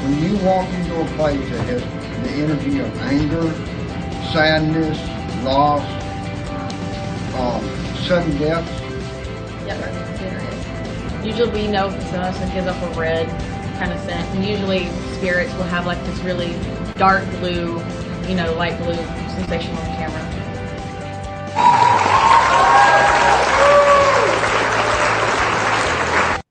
[0.04, 1.82] When you walk into a place that has
[2.22, 3.52] the energy of anger,
[4.32, 4.98] sadness,
[5.44, 5.82] loss,
[7.34, 8.66] um, sudden death,
[9.66, 11.26] Yep, right there it is.
[11.26, 13.28] Usually we know if it's us, it gives off a red
[13.78, 16.54] kind of scent, and usually spirits will have like this really
[16.96, 17.82] dark blue
[18.28, 20.20] you know, light blue sensation on the camera.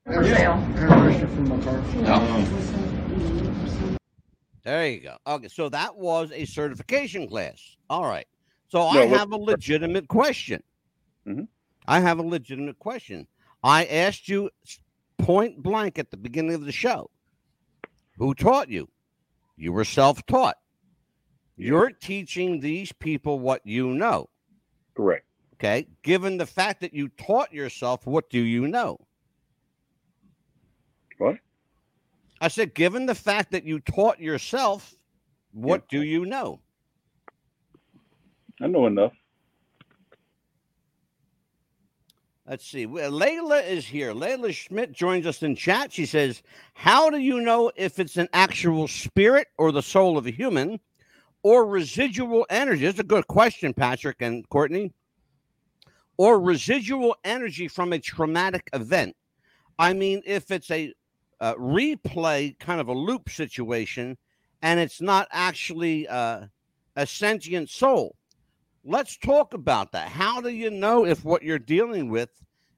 [0.05, 0.59] For sale.
[4.63, 5.17] There you go.
[5.27, 7.75] Okay, so that was a certification class.
[7.89, 8.27] All right.
[8.69, 10.61] So No, I have a legitimate question.
[11.25, 11.47] Mhm.
[11.87, 13.27] I have a legitimate question.
[13.63, 14.49] I asked you
[15.17, 17.09] point blank at the beginning of the show
[18.17, 18.89] who taught you?
[19.55, 20.57] You were self taught.
[21.55, 24.29] You're teaching these people what you know.
[24.95, 25.25] Correct.
[25.53, 25.87] Okay.
[26.01, 28.99] Given the fact that you taught yourself, what do you know?
[31.19, 31.37] What?
[32.41, 34.95] I said, given the fact that you taught yourself,
[35.53, 36.59] what do you know?
[38.59, 39.13] I know enough.
[42.47, 42.85] Let's see.
[42.85, 44.13] Layla is here.
[44.13, 45.93] Layla Schmidt joins us in chat.
[45.93, 50.27] She says, How do you know if it's an actual spirit or the soul of
[50.27, 50.81] a human
[51.41, 52.85] or residual energy?
[52.85, 54.91] That's a good question, Patrick and Courtney.
[56.17, 59.15] Or residual energy from a traumatic event.
[59.79, 60.93] I mean, if it's a
[61.39, 64.17] uh, replay kind of a loop situation
[64.61, 66.45] and it's not actually uh,
[66.95, 68.15] a sentient soul.
[68.85, 70.09] Let's talk about that.
[70.09, 72.29] How do you know if what you're dealing with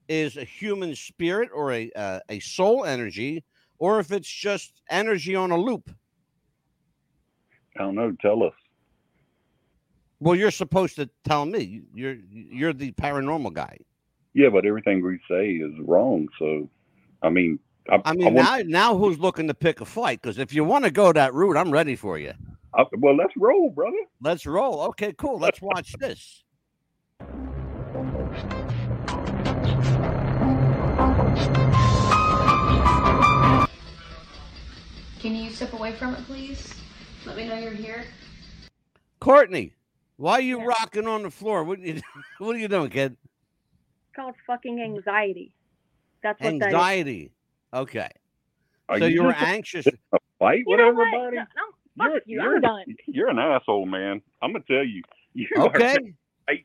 [0.07, 3.43] is a human spirit or a uh, a soul energy,
[3.79, 5.89] or if it's just energy on a loop?
[7.77, 8.15] I don't know.
[8.21, 8.53] Tell us.
[10.19, 11.81] Well, you're supposed to tell me.
[11.93, 13.77] You're you're the paranormal guy.
[14.33, 16.27] Yeah, but everything we say is wrong.
[16.37, 16.69] So,
[17.21, 17.57] I mean,
[17.89, 20.21] I, I mean, want- now now who's looking to pick a fight?
[20.21, 22.33] Because if you want to go that route, I'm ready for you.
[22.77, 23.97] I, well, let's roll, brother.
[24.21, 24.81] Let's roll.
[24.89, 25.39] Okay, cool.
[25.39, 26.43] Let's watch this.
[35.19, 36.73] Can you step away from it, please?
[37.25, 38.05] Let me know you're here.
[39.19, 39.73] Courtney,
[40.17, 40.65] why are you Yeah.
[40.67, 41.63] rocking on the floor?
[41.63, 42.01] What are you
[42.37, 43.13] what are you doing, kid?
[43.13, 45.53] It's called fucking anxiety.
[46.21, 46.73] That's what that is.
[46.75, 47.31] Anxiety.
[47.73, 48.09] Okay.
[48.87, 49.87] Are so you were anxious.
[49.87, 49.91] a
[50.39, 51.07] fight You with know what?
[51.07, 51.37] everybody?
[51.37, 51.43] No,
[51.97, 52.41] no, fuck you.
[52.41, 52.83] you're, I'm done.
[53.07, 54.21] You're an asshole, man.
[54.41, 55.01] I'm gonna tell you.
[55.33, 55.97] You Okay.
[56.47, 56.63] and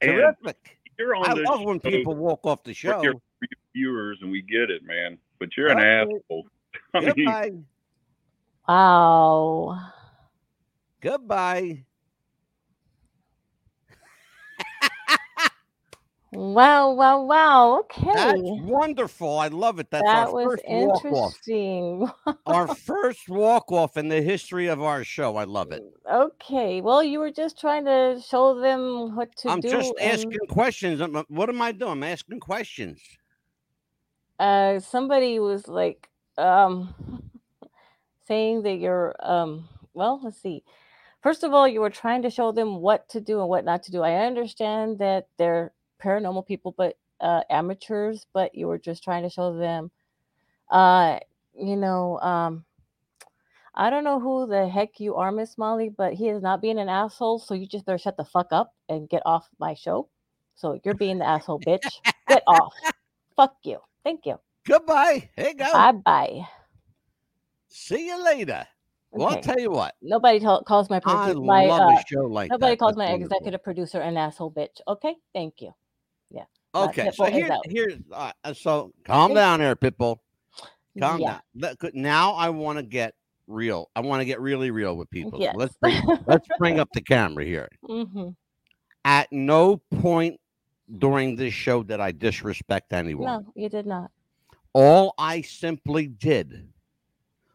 [0.00, 0.78] Terrific.
[0.98, 3.02] you're on I love when people walk off the show.
[3.02, 3.14] your
[3.74, 5.18] viewers, and we get it, man.
[5.38, 6.12] But you're an Okay.
[6.12, 6.46] asshole.
[6.94, 7.50] I mean, Goodbye.
[8.68, 9.78] Wow.
[11.00, 11.84] Goodbye.
[16.34, 17.78] Wow, wow, wow.
[17.80, 18.10] Okay.
[18.12, 19.38] That's wonderful.
[19.38, 19.90] I love it.
[19.90, 21.34] That's that our was first walk off.
[21.46, 22.10] interesting.
[22.46, 25.36] Our first walk off in the history of our show.
[25.36, 25.82] I love it.
[26.10, 26.80] okay.
[26.80, 29.50] Well, you were just trying to show them what to do.
[29.50, 31.00] I'm just and, asking questions.
[31.00, 31.92] I'm- What am I doing?
[31.92, 33.00] I'm asking questions.
[34.40, 36.92] uh somebody was like um
[38.26, 40.64] saying that you're um well, let's see.
[41.22, 43.84] First of all, you were trying to show them what to do and what not
[43.84, 44.02] to do.
[44.02, 49.30] I understand that they're paranormal people, but uh amateurs, but you were just trying to
[49.30, 49.90] show them
[50.70, 51.18] uh
[51.54, 52.64] you know, um
[53.76, 56.78] I don't know who the heck you are, Miss Molly, but he is not being
[56.78, 60.08] an asshole, so you just better shut the fuck up and get off my show.
[60.54, 62.00] So you're being the asshole, bitch.
[62.28, 62.72] Get off.
[63.36, 63.78] Fuck you.
[64.04, 64.38] Thank you.
[64.64, 65.28] Goodbye.
[65.36, 65.72] You go.
[65.72, 66.46] Bye bye.
[67.66, 68.64] See you later.
[69.10, 69.94] Well, I'll tell you what.
[70.02, 72.78] Nobody tell, calls my I my love uh, show like nobody that.
[72.78, 73.36] calls That's my wonderful.
[73.36, 74.80] executive producer an asshole bitch.
[74.86, 75.72] Okay, thank you.
[76.74, 80.18] Uh, Okay, so Pitbull is here, here's uh, uh, so calm down there, Pitbull.
[80.98, 81.38] Calm yeah.
[81.56, 81.76] down.
[81.94, 83.14] Now I want to get
[83.46, 83.90] real.
[83.94, 85.40] I want to get really real with people.
[85.40, 85.54] Yes.
[85.56, 87.68] Let's bring, let's bring up the camera here.
[87.86, 88.30] hmm
[89.04, 90.40] At no point
[90.98, 93.26] during this show did I disrespect anyone.
[93.26, 94.10] No, you did not.
[94.72, 96.68] All I simply did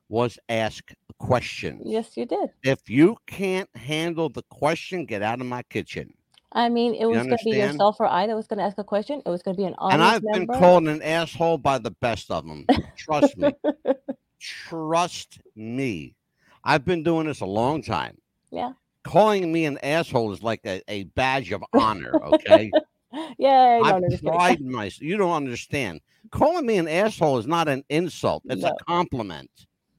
[0.08, 1.84] was ask questions.
[1.86, 2.50] Yes, you did.
[2.64, 6.14] If you can't handle the question, get out of my kitchen.
[6.52, 8.78] I mean, it was going to be yourself or I that was going to ask
[8.80, 9.22] a question.
[9.26, 10.54] It was going to be an audience and I've member.
[10.54, 12.66] been called an asshole by the best of them.
[12.98, 13.54] Trust me.
[14.40, 16.16] Trust me.
[16.64, 18.18] I've been doing this a long time.
[18.52, 18.74] Yeah.
[19.04, 22.72] Calling me an asshole is like a, a badge of honor, okay?
[23.38, 25.02] yeah, I I pride myself.
[25.02, 26.02] You don't understand.
[26.32, 28.44] Calling me an asshole is not an insult.
[28.50, 28.70] It's No.
[28.70, 29.50] a compliment.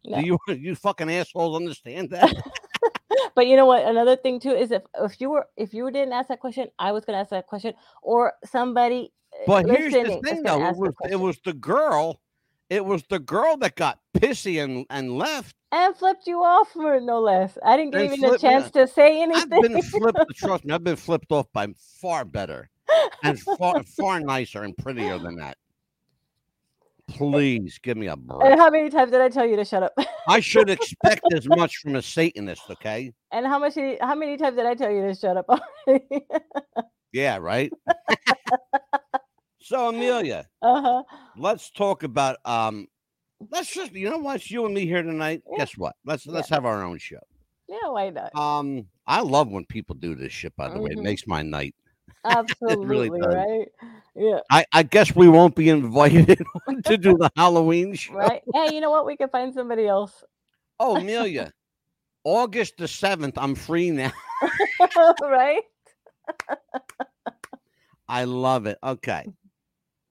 [0.05, 0.21] No.
[0.21, 2.35] Do you you fucking assholes understand that?
[3.35, 3.85] But you know what?
[3.87, 6.93] Another thing too is if if you were if you didn't ask that question, I
[6.93, 9.13] was going to ask that question, or somebody.
[9.33, 10.69] uh, But here's the thing, though.
[10.69, 12.21] It was, it was the girl.
[12.69, 15.57] It was the girl that got pissy and, and left.
[15.73, 17.59] and flipped you off for no less.
[17.65, 19.53] I didn't give even a chance to say anything.
[19.53, 20.21] I've been flipped.
[20.37, 21.67] Trust me, I've been flipped off by
[22.01, 22.69] far better
[23.25, 25.57] and far far nicer and prettier than that.
[27.11, 28.59] Please give me a And break.
[28.59, 29.93] how many times did I tell you to shut up?
[30.29, 33.13] I should expect as much from a Satanist, okay?
[33.33, 33.75] and how much?
[34.01, 35.47] How many times did I tell you to shut up?
[37.13, 37.73] Yeah, right.
[39.61, 41.03] so Amelia, uh huh.
[41.37, 42.87] let's talk about um
[43.51, 45.43] let's just you know what it's you and me here tonight.
[45.51, 45.59] Yeah.
[45.59, 45.97] Guess what?
[46.05, 46.33] Let's Yeah.
[46.35, 47.19] let's have our own show.
[47.69, 48.35] Yeah, why not?
[48.35, 50.91] Um I love when people do this shit by the way.
[50.93, 51.03] It Mhm.
[51.03, 51.75] makes my night.
[52.25, 53.35] Absolutely, does.
[53.35, 53.69] right?
[54.15, 56.45] Yeah, I, I guess we won't be invited
[56.85, 58.15] to do the Halloween show.
[58.15, 58.43] right.
[58.53, 59.07] hey, you know what?
[59.07, 60.25] We can find somebody else,
[60.79, 61.53] Oh, Amelia.
[62.25, 64.13] August the 7th, I'm free now.
[65.23, 65.63] right?
[68.09, 68.77] I love it.
[68.83, 69.27] Okay.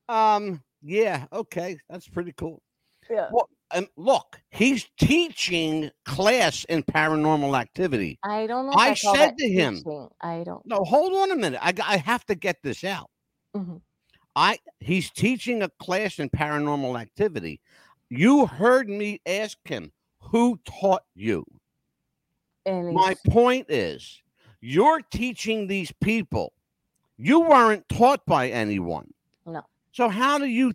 [0.07, 1.77] Um, yeah, okay.
[1.89, 2.61] That's pretty cool.
[3.09, 3.27] Yeah.
[3.31, 8.19] Well, um, look, he's teaching class in paranormal activity.
[8.23, 8.73] I don't know.
[8.75, 10.09] I I, said to him- teaching.
[10.21, 10.65] I don't.
[10.65, 11.59] No, hold on a minute.
[11.61, 13.09] I, I have to get this out.
[13.55, 13.81] Mhm.
[14.35, 17.59] I he's teaching a class in paranormal activity.
[18.09, 21.45] You heard me ask him, who taught you?
[22.65, 24.21] And My point is,
[24.61, 26.53] you're teaching these people.
[27.17, 29.11] You weren't taught by anyone.
[29.91, 30.73] So how do you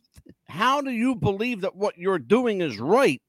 [0.49, 3.23] how do you believe that what you're doing is right?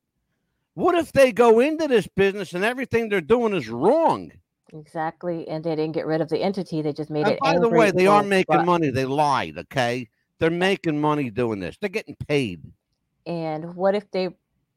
[0.74, 4.32] What if they go into this business and everything they're doing is wrong?
[4.74, 6.82] exactly, and they didn't get rid of the entity.
[6.82, 7.40] They just made And it.
[7.40, 8.66] by the way, they are making what.
[8.66, 8.90] money.
[8.90, 10.10] They lied, okay?
[10.40, 11.78] They're making money doing this.
[11.78, 12.62] They're getting paid.
[13.26, 14.30] And what if they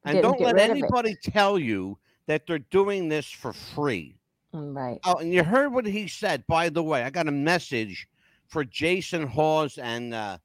[0.04, 4.16] And don't let anybody tell you that they're doing this for free.
[4.54, 5.00] Mm, Right.
[5.04, 6.46] Oh, and you heard what he said.
[6.46, 8.08] By the way, I got a message
[8.46, 10.38] for Jason Hawes and uh,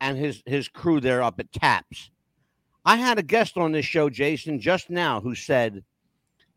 [0.00, 2.10] and his his crew there up at Taps.
[2.84, 5.82] I had a guest on this show, Jason, just now, who said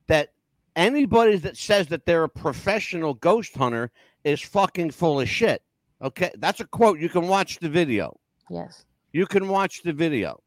[0.07, 0.29] that
[0.75, 3.91] anybody that says that they're a professional ghost hunter
[4.23, 5.63] is fucking full of shit.
[6.01, 6.99] Okay, that's a quote.
[6.99, 8.19] You can watch the video.
[8.49, 8.85] Yes.
[9.11, 10.41] You can watch the video.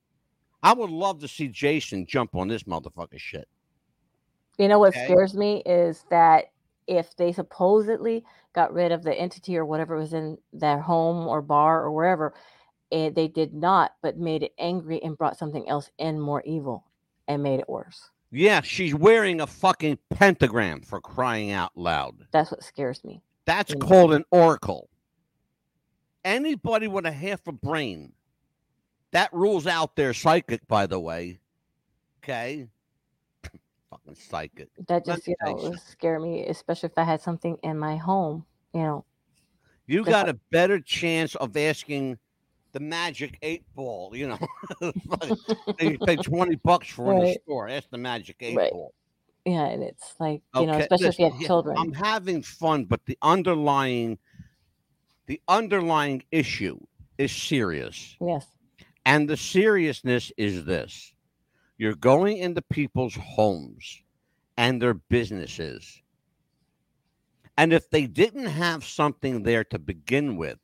[0.63, 3.49] I would love to see Jason jump on this motherfucker shit.
[4.59, 5.05] You know what Okay.
[5.07, 6.53] scares me is that
[6.87, 8.25] if they supposedly
[8.55, 12.35] got rid of the entity or whatever was in their home or bar or wherever,
[12.93, 16.85] and they did not, but made it angry and brought something else in more evil
[17.27, 18.11] and made it worse.
[18.31, 22.27] Yeah, she's wearing a fucking pentagram for crying out loud.
[22.33, 23.23] That's what scares me.
[23.45, 24.89] That's called an oracle.
[26.25, 28.13] Anybody with a half a brain,
[29.11, 31.41] that rules out their psychic, by the way.
[32.23, 32.69] Okay.
[33.91, 34.69] fucking psychic.
[34.89, 38.45] That just, you know, would scare me, especially if I had something in my home,
[38.73, 39.05] you know.
[39.87, 42.19] You got a better chance of asking
[42.73, 44.39] the magic eight ball, you know.
[45.81, 47.41] You pay 20 bucks for in the Right.
[47.43, 47.69] store.
[47.69, 48.71] Ask the magic eight Right.
[48.71, 48.95] ball.
[49.45, 51.77] Yeah, and it's like, you know, Okay, especially if you have yeah, children.
[51.79, 54.19] I'm having fun, but the underlying
[55.27, 56.79] the underlying issue
[57.19, 58.17] is serious.
[58.21, 58.47] yes.
[59.05, 61.13] And the seriousness is this.
[61.79, 64.03] You're going into people's homes
[64.57, 66.03] and their businesses.
[67.57, 70.59] And if they didn't have something there to begin with,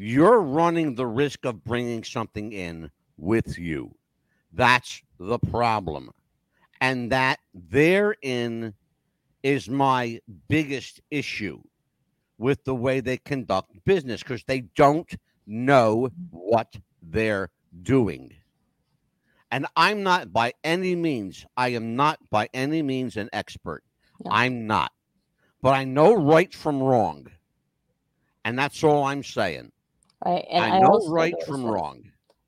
[0.00, 3.92] you're running the risk of bringing something in with you.
[4.52, 6.10] That's the problem.
[6.80, 8.74] And that therein
[9.42, 11.60] is my biggest issue
[12.38, 15.12] with the way they conduct business because they don't
[15.48, 17.50] know what they're
[17.82, 18.32] doing.
[19.50, 23.82] And I'm not by any means, I am not by any means an expert.
[24.20, 24.30] No.
[24.30, 24.92] I'm not.
[25.60, 27.26] But I know right from wrong.
[28.44, 29.72] And that's all I'm saying.
[30.24, 30.46] Right.
[30.50, 32.02] And I I, know right from that- wrong.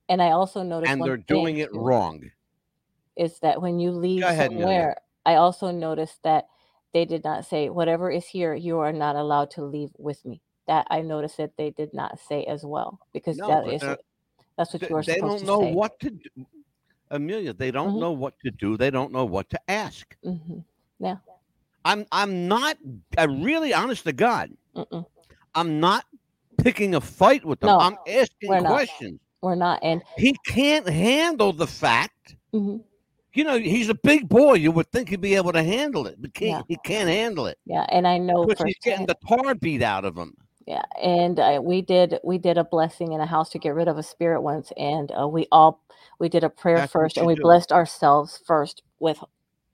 [0.09, 2.31] And I also noticed And they're doing it wrong.
[3.17, 6.49] Is that when you leave ahead, somewhere, I also noticed that
[6.93, 10.43] they did not say whatever is here, you are not allowed to leave with me.
[10.67, 13.97] That I noticed that they did not say as well because No, that is uh,
[14.57, 15.21] that's what Th- you are saying.
[15.23, 15.73] They don't know say.
[15.73, 16.47] what to do.
[17.11, 18.01] Amelia, they don't Mhm.
[18.01, 18.77] know what to do.
[18.77, 20.17] They don't know what to ask.
[20.23, 20.61] hmm
[21.85, 22.77] I'm I'm not
[23.17, 24.51] I really honest to God.
[24.77, 25.07] Mm-mm.
[25.55, 26.05] I'm not
[26.63, 27.69] picking a fight with them.
[27.69, 28.69] No, I'm asking we're not.
[28.73, 29.21] questions.
[29.43, 29.81] We're not.
[29.83, 32.37] And He can't handle the fact.
[32.55, 32.83] mhm,
[33.33, 34.55] You know, he's a big boy.
[34.55, 36.77] You would think he'd be able to handle it, but can't, Yeah.
[36.77, 37.59] he can't handle it.
[37.65, 40.35] yeah, and I know Because he's getting the tar beat out of him.
[40.67, 43.89] Yeah, and uh, we did we did a blessing in a house to get rid
[43.89, 45.81] of a spirit once, and uh, we all
[46.21, 47.43] we did a prayer That's first, and we do.
[47.43, 49.25] blessed ourselves first with uh,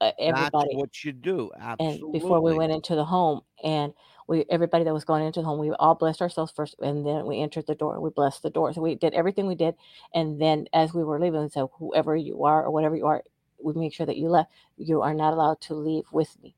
[0.01, 0.77] That's everybody.
[0.77, 1.51] what you do.
[1.81, 3.93] and before we went into the home and
[4.29, 7.27] we everybody that was going into the home we all blessed ourselves first and then
[7.27, 9.75] we entered the door we blessed the door so we did everything we did
[10.15, 13.23] and then as we were leaving so whoever you are or whatever you are
[13.63, 16.55] we make sure that you left you are not allowed to leave with me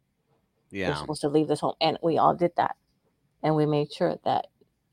[0.71, 2.77] yeah you're supposed to leave this home and we all did that
[3.43, 4.47] and we made sure that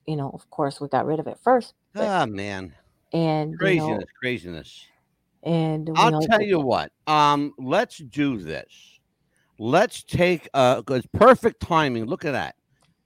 [0.06, 2.76] you know of course we got rid of it first Ah, man.
[3.14, 4.88] and you know, Craziness, craziness.
[5.44, 6.92] and we I'll know tell you what.
[7.08, 8.95] Um, let's do this.
[9.58, 12.06] Let's take uh, 'cause perfect timing.
[12.06, 12.56] Look at that.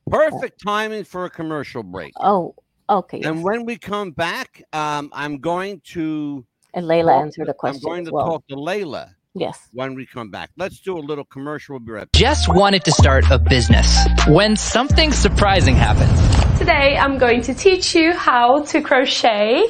[0.09, 2.13] Perfect timing for a commercial break.
[2.19, 2.55] Oh,
[2.89, 3.21] okay.
[3.21, 3.43] And yes.
[3.43, 7.81] when we come back, um, I'm going to And Layla talk answered to- a question
[7.85, 8.25] I'm going to well.
[8.27, 9.69] talk to Layla Yes.
[9.73, 10.49] when we come back.
[10.57, 11.73] Let's do a little commercial.
[11.73, 12.19] We'll be right back.
[12.19, 13.95] Jess wanted to start a business
[14.27, 16.11] when something surprising happened.
[16.57, 19.63] Today I'm going to teach you how to crochet.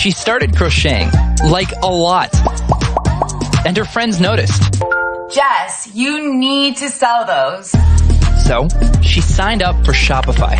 [0.00, 1.10] She started crocheting,
[1.50, 2.30] like a lot.
[3.66, 4.82] And her friends noticed.
[5.30, 7.70] Jess, you need to sell those.
[8.44, 8.66] So
[9.00, 10.58] she signed up for Shopify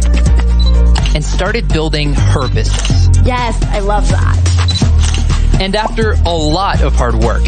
[1.13, 3.09] and started building her business.
[3.25, 5.59] Yes, I love that.
[5.61, 7.43] And after a lot of hard work,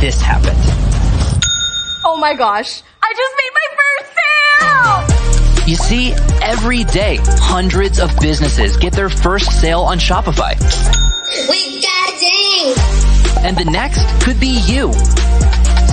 [0.00, 0.56] this happened.
[2.06, 4.12] Oh my gosh, I just made my first
[5.58, 5.68] sale!
[5.68, 6.12] You see,
[6.42, 10.58] every day, hundreds of businesses get their first sale on Shopify.
[11.50, 12.74] We got ding!
[13.44, 14.92] And the next could be you.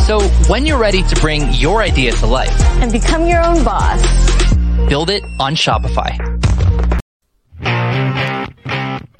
[0.09, 4.01] So when you're ready to bring your idea to life, And become your own boss.
[4.87, 6.17] build it on Shopify.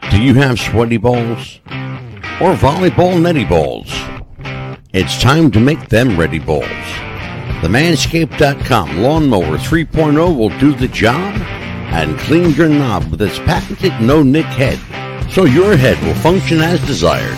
[0.09, 1.59] Do you have sweaty balls
[2.41, 3.91] or volleyball netty balls?
[4.91, 6.63] It's time to make them ready balls.
[7.61, 11.39] The Manscaped.com Lawnmower 3.0 will do the job
[11.93, 14.79] and clean your knob with its patented no nick head
[15.29, 17.37] so your head will function as desired.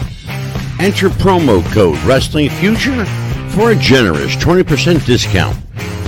[0.80, 3.06] Enter promo code Wrestling Future
[3.52, 5.58] for a generous 20% discount.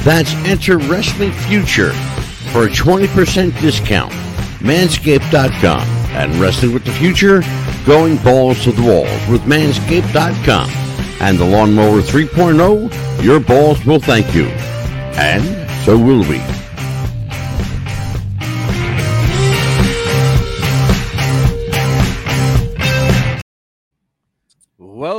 [0.03, 1.91] That's enter Wrestling Future
[2.51, 4.11] for a 20% discount.
[4.59, 5.81] Manscaped.com
[6.15, 7.41] and Wrestling with the Future,
[7.85, 10.69] going balls to the walls with Manscaped.com
[11.21, 14.45] and the Lawnmower 3.0, your balls will thank you.
[15.15, 15.43] And
[15.85, 16.52] so will we.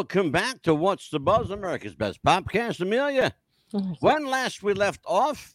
[0.05, 2.81] Welcome back to What's the Buzz, America's Best Podcast.
[2.81, 3.33] Amelia,
[4.01, 5.55] when last we left off,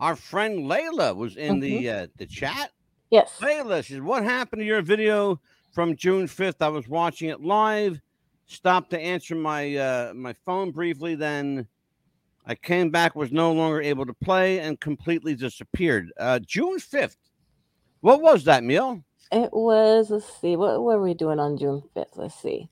[0.00, 2.04] our friend Layla was in the Mm-hmm.
[2.04, 2.70] uh, the chat.
[3.10, 3.36] Yes.
[3.42, 5.38] Layla says, "What happened to your video
[5.72, 6.62] from June fifth?
[6.62, 8.00] I was watching it live.
[8.46, 11.14] Stopped to answer my uh, my phone briefly.
[11.14, 11.68] Then
[12.46, 16.10] I came back, was no longer able to play, and completely disappeared.
[16.18, 17.18] Uh, June fifth.
[18.00, 19.04] What was that, Meal?
[19.30, 20.08] It was.
[20.08, 20.56] Let's see.
[20.56, 22.16] What were we doing on June fifth?
[22.16, 22.70] Let's see.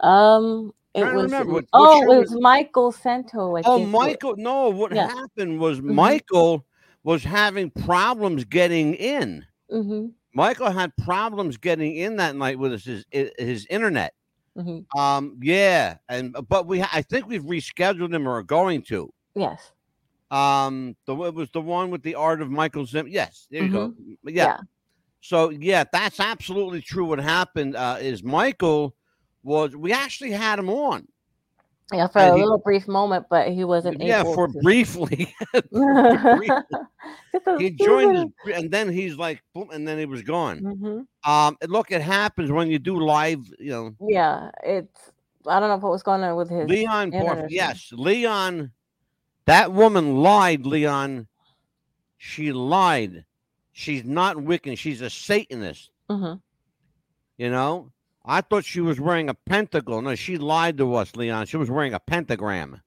[0.00, 0.72] Um.
[0.94, 1.24] It was.
[1.24, 3.56] remember what- oh, it was- was Michael Santo.
[3.56, 3.84] I Oh.
[3.84, 4.34] Michael.
[4.38, 5.08] No, what Yeah.
[5.08, 5.92] happened was Mhm.
[5.92, 6.64] Michael
[7.04, 9.44] was having problems getting in.
[9.70, 10.06] Mm-hmm.
[10.32, 14.14] Michael had problems getting in that night with his his, his internet.
[14.56, 14.98] Mm-hmm.
[14.98, 19.12] Um, yeah, and but we I think we've rescheduled him or are going to.
[19.34, 19.72] Yes.
[20.30, 23.06] Um, the it was the one with the art of Michael Zim.
[23.06, 23.78] Yes, there you go.
[23.78, 23.84] Yeah.
[24.14, 24.28] Mm-hmm.
[24.30, 24.56] Yeah.
[25.20, 27.04] So yeah, that's absolutely true.
[27.04, 28.95] What happened uh, is Michael
[29.46, 31.06] was we actually had him on.
[31.92, 34.58] Yeah, for And a he- little brief moment, but he wasn't Yeah, for to.
[34.60, 35.32] briefly.
[37.58, 40.58] he joined us, and then he's like, boom, and then he was gone.
[40.58, 43.40] hmm Um, look, it happens when you do live.
[43.58, 45.12] You know, Yeah, it's.
[45.46, 46.68] I don't know what was going on with his.
[46.68, 47.12] Leon.
[47.12, 48.72] Porf- yes, Leon.
[49.44, 51.28] That woman lied, Leon.
[52.18, 53.24] She lied.
[53.72, 54.76] She's not Wiccan.
[54.76, 55.90] She's a Satanist.
[56.10, 56.40] Mhm.
[57.38, 57.92] You know,
[58.26, 60.02] I thought she was wearing a pentacle.
[60.02, 61.46] No, she lied to us, Leon.
[61.46, 62.82] She was wearing a pentagram.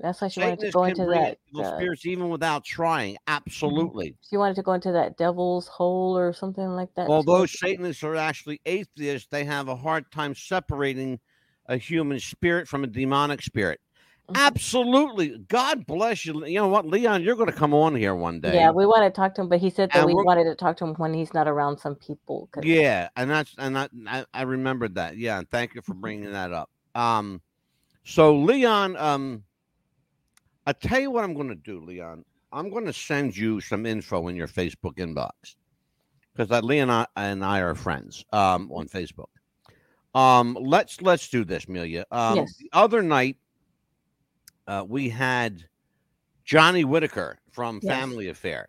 [0.00, 1.38] That's why she wanted to go into that.
[1.58, 3.16] uh, spirits even without trying.
[3.26, 4.14] Absolutely.
[4.28, 7.08] she wanted to go into that devil's hole or something like that.
[7.08, 11.18] Although Satanists are actually atheists, they have a hard time separating
[11.66, 13.80] a human spirit from a demonic spirit.
[14.30, 14.36] Mhm.
[14.36, 15.38] Absolutely.
[15.48, 16.44] God bless you.
[16.44, 18.54] You know what, Leon, you're going to come on here one day.
[18.56, 20.54] Yeah, we want to talk to him, but he said that And we wanted to
[20.54, 22.50] talk to him when he's not around some people.
[22.62, 25.16] Yeah, and that's and that I, I remembered that.
[25.16, 26.00] Yeah, and thank you for Mm-hmm.
[26.00, 26.68] bringing that up.
[26.94, 27.40] Um,
[28.04, 29.44] so Leon, um,
[30.66, 32.24] I tell you what I'm going to do, Leon.
[32.52, 35.56] I'm going to send you some info in your Facebook inbox
[36.34, 39.28] because that Leon and I, and I are friends um, on Facebook.
[40.14, 42.04] Um, let's let's do this, Amelia.
[42.10, 42.56] Um, Yes.
[42.58, 43.36] The other night,
[44.68, 45.64] uh, we had
[46.44, 47.92] Johnny Whitaker from Yes.
[47.92, 48.68] Family Affair,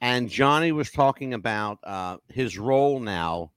[0.00, 3.52] and Johnny was talking about uh, his role now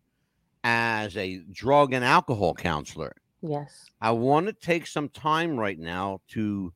[0.63, 3.15] as a drug and alcohol counselor.
[3.41, 3.89] Yes.
[4.01, 6.71] I want to take some time right now to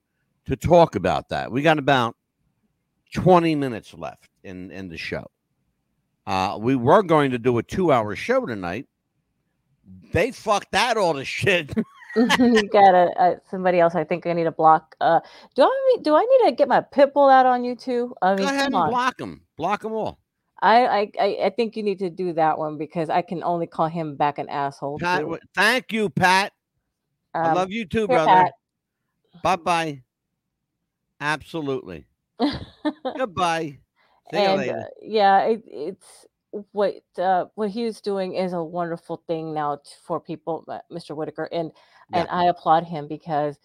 [0.45, 1.51] to talk about that.
[1.51, 2.15] We got about
[3.13, 5.27] 20 minutes left in in the show.
[6.25, 8.87] Uh, we were going to do a two hour show tonight.
[10.13, 11.73] They fucked that all to shit.
[12.39, 13.95] you got a, uh somebody else.
[13.95, 14.95] I think I need to block.
[15.01, 15.19] Uh,
[15.55, 18.13] do I need- do I need to get my pit bull out on you too?
[18.21, 18.89] I mean, Go ahead and on.
[18.89, 19.41] block them.
[19.57, 20.19] Block them all.
[20.61, 23.67] I, I I I think you need to do that one because I can only
[23.67, 24.97] call him back an asshole.
[24.99, 26.53] Pat, thank you, Pat.
[27.33, 28.49] I Um, love you too, brother.
[29.41, 30.03] Bye bye.
[31.19, 32.05] Absolutely.
[33.17, 33.79] Goodbye.
[34.31, 34.79] See you and later.
[34.79, 36.27] uh, yeah, it, it's
[36.71, 41.15] what uh, what he's doing is a wonderful thing now t- for people, uh, Mr.
[41.15, 41.71] Whitaker, and
[42.13, 43.57] and I applaud him because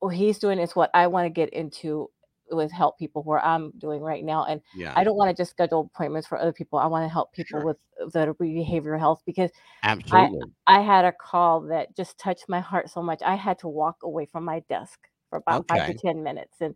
[0.00, 2.10] what he's doing is what I want to get into
[2.50, 4.92] with help people where I'm doing right now, and Yeah.
[4.96, 6.78] I don't want to just schedule appointments for other people.
[6.78, 7.78] I want to help people with
[8.12, 9.50] the behavioral health because
[9.82, 10.52] Absolutely.
[10.66, 13.22] I I had a call that just touched my heart so much.
[13.22, 14.98] I had to walk away from my desk
[15.30, 16.74] for about five to ten minutes, and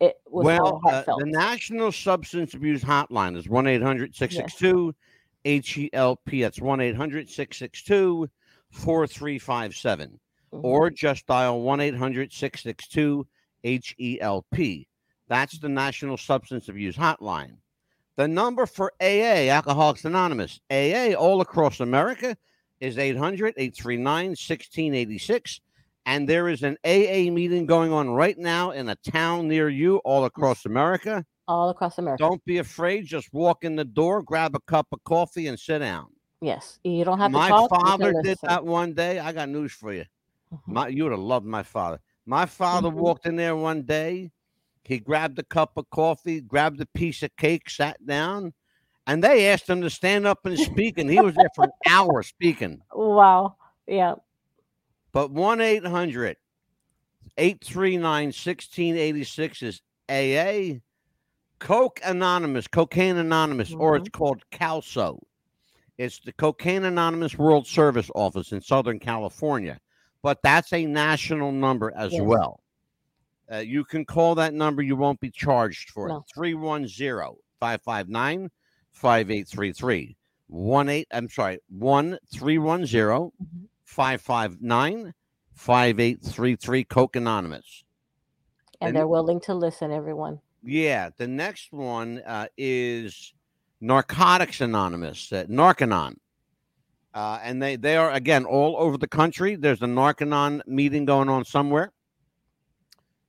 [0.00, 1.20] it was Well, uh, heartfelt.
[1.20, 4.94] the National Substance Abuse Hotline is 1 800 662
[5.44, 6.40] HELP.
[6.40, 8.28] That's 1 800 662
[8.70, 10.20] 4357.
[10.52, 10.60] Mhm.
[10.64, 13.26] Or just dial 1 800 662
[13.64, 14.86] HELP.
[15.28, 17.56] That's the National Substance Abuse Hotline.
[18.16, 22.36] The number for AA, Alcoholics Anonymous, AA all across America
[22.80, 25.60] is 800 839 1686.
[26.06, 29.98] And there is an AA meeting going on right now in a town near you
[29.98, 31.24] all across America.
[31.46, 32.22] all across America.
[32.22, 33.04] Don't be afraid.
[33.06, 36.06] Just walk in the door, grab a cup of coffee, and sit down.
[36.40, 37.70] Yes, you don't have My to talk.
[37.72, 39.18] you father did that one day.
[39.18, 40.04] I got news for you.
[40.66, 42.00] My, you would have loved my father.
[42.26, 42.94] My father Mhm.
[42.94, 44.30] walked in there one day.
[44.84, 48.54] He grabbed a cup of coffee, grabbed a piece of cake, sat down,
[49.06, 50.98] and they asked him to stand up and speak.
[50.98, 52.80] And he was there for an hour speaking.
[52.94, 53.56] Wow.
[53.86, 54.14] Yeah.
[55.12, 56.36] But 1 800
[57.36, 60.80] 839 1686 is AA.
[61.58, 65.20] Coke Anonymous, Cocaine Anonymous, or it's called CALSO.
[65.98, 69.80] It's the Cocaine Anonymous World Service Office in Southern California,
[70.22, 72.60] but that's a national number as well.
[73.50, 76.16] Uh, you can call that number, you won't be charged for No.
[76.18, 76.24] it.
[76.34, 78.50] 310 559
[78.92, 80.16] 5833.
[80.48, 83.32] 1 8, I'm sorry, 1 310
[83.84, 85.14] 559
[85.54, 87.84] 5833 Coke Anonymous.
[88.80, 90.40] And And- they're willing to listen, everyone.
[90.62, 93.32] Yeah, the next one uh, is
[93.80, 96.16] Narcotics Anonymous, uh, Narcanon.
[97.18, 99.56] Uh, and they, they are, again, all over the country.
[99.56, 101.90] There's a Narcanon meeting going on somewhere.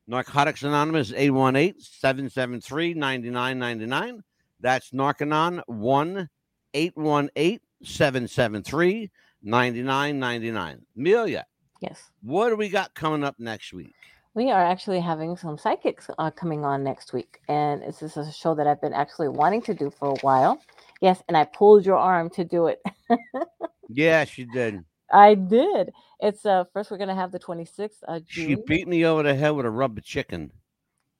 [0.05, 4.23] Narcotics Anonymous, 818 773 9999.
[4.59, 6.29] That's Narcanon, 1
[6.75, 9.09] 818 773
[9.41, 10.85] 9999.
[10.95, 11.45] Amelia,
[11.81, 12.11] Yes.
[12.21, 13.95] what do we got coming up next week?
[14.35, 17.39] We are actually having some psychics uh, coming on next week.
[17.47, 20.61] And this is a show that I've been actually wanting to do for a while.
[21.01, 21.23] Yes.
[21.27, 22.83] And I pulled your arm to do it.
[23.89, 24.83] Yeah, she did.
[25.11, 25.91] I did.
[26.19, 29.33] It's uh first we're gonna have the 26th uh She June beat me over the
[29.35, 30.51] head with a rubber chicken.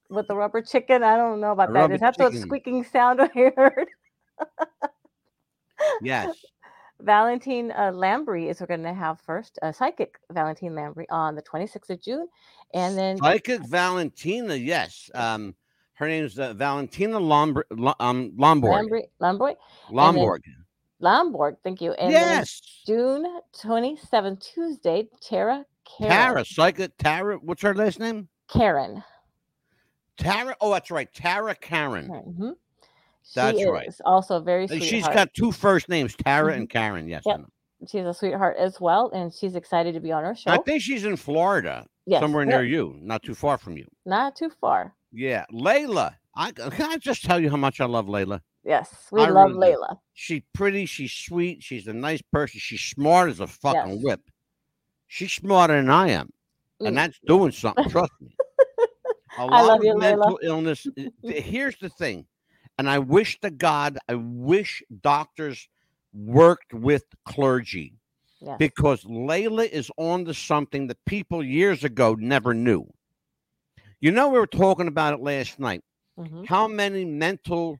[0.09, 1.03] with the rubber chicken.
[1.03, 1.79] I don't know about A that.
[1.79, 2.41] rubber Is that the chicken.
[2.41, 3.87] squeaking sound I heard?
[6.01, 6.35] Yes.
[7.01, 11.41] Valentine uh, Lambry is we're going to have first uh, psychic Valentine Lambry on the
[11.41, 12.27] 26th of June,
[12.73, 15.09] and then Psychic Valentina, yes.
[15.15, 15.55] Um,
[15.93, 18.89] her name's uh, Valentina Lombr- Lo- um, Lomborg.
[18.89, 19.55] Lambry, Lomborg,
[19.87, 20.39] and then- Lomborg.
[21.01, 21.57] Lomborg.
[21.63, 21.93] Thank you.
[21.93, 22.61] And Yes.
[22.85, 26.11] June 27th, Tuesday, Tara Karen.
[26.11, 27.37] Tara, Psychic Tara.
[27.37, 28.27] What's her last name?
[28.47, 29.03] Karen.
[30.17, 30.55] Tara.
[30.61, 31.11] Oh, that's right.
[31.13, 32.07] Tara Karen.
[32.09, 32.55] Mhm.
[33.35, 33.89] That's right.
[34.05, 34.67] also very.
[34.67, 37.07] She's got two first names, Tara and Karen.
[37.07, 37.23] Yes.
[37.25, 37.41] Yep.
[37.87, 40.51] She's a sweetheart as well, and she's excited to be on our show.
[40.51, 42.49] I think she's in Florida, Yes, somewhere yep.
[42.49, 43.85] near you, not too far from you.
[44.05, 44.95] Not too far.
[45.13, 45.45] Yeah.
[45.53, 46.15] Layla.
[46.35, 48.41] I, can I just tell you how much I love Layla?
[48.65, 49.73] Yes, we I love really.
[49.75, 49.97] Layla.
[50.13, 50.85] She's pretty.
[50.85, 51.63] She's sweet.
[51.63, 52.59] She's a nice person.
[52.59, 54.03] She's smart as a fucking Yes.
[54.03, 54.21] whip.
[55.07, 56.31] She's smarter than I am,
[56.81, 56.87] Mm.
[56.87, 57.89] and that's doing something.
[57.89, 58.29] Trust me.
[59.37, 59.99] A I lot love of you, Layla.
[59.99, 60.85] mental illness.
[61.23, 62.25] Here's the thing,
[62.77, 65.67] and I wish to God, I wish doctors
[66.13, 67.93] worked with clergy
[68.41, 68.57] Yes.
[68.59, 72.91] because Layla is on to something that people years ago never knew.
[74.01, 75.83] You know, we were talking about it last night.
[76.17, 76.45] Mhm.
[76.47, 77.79] How many mental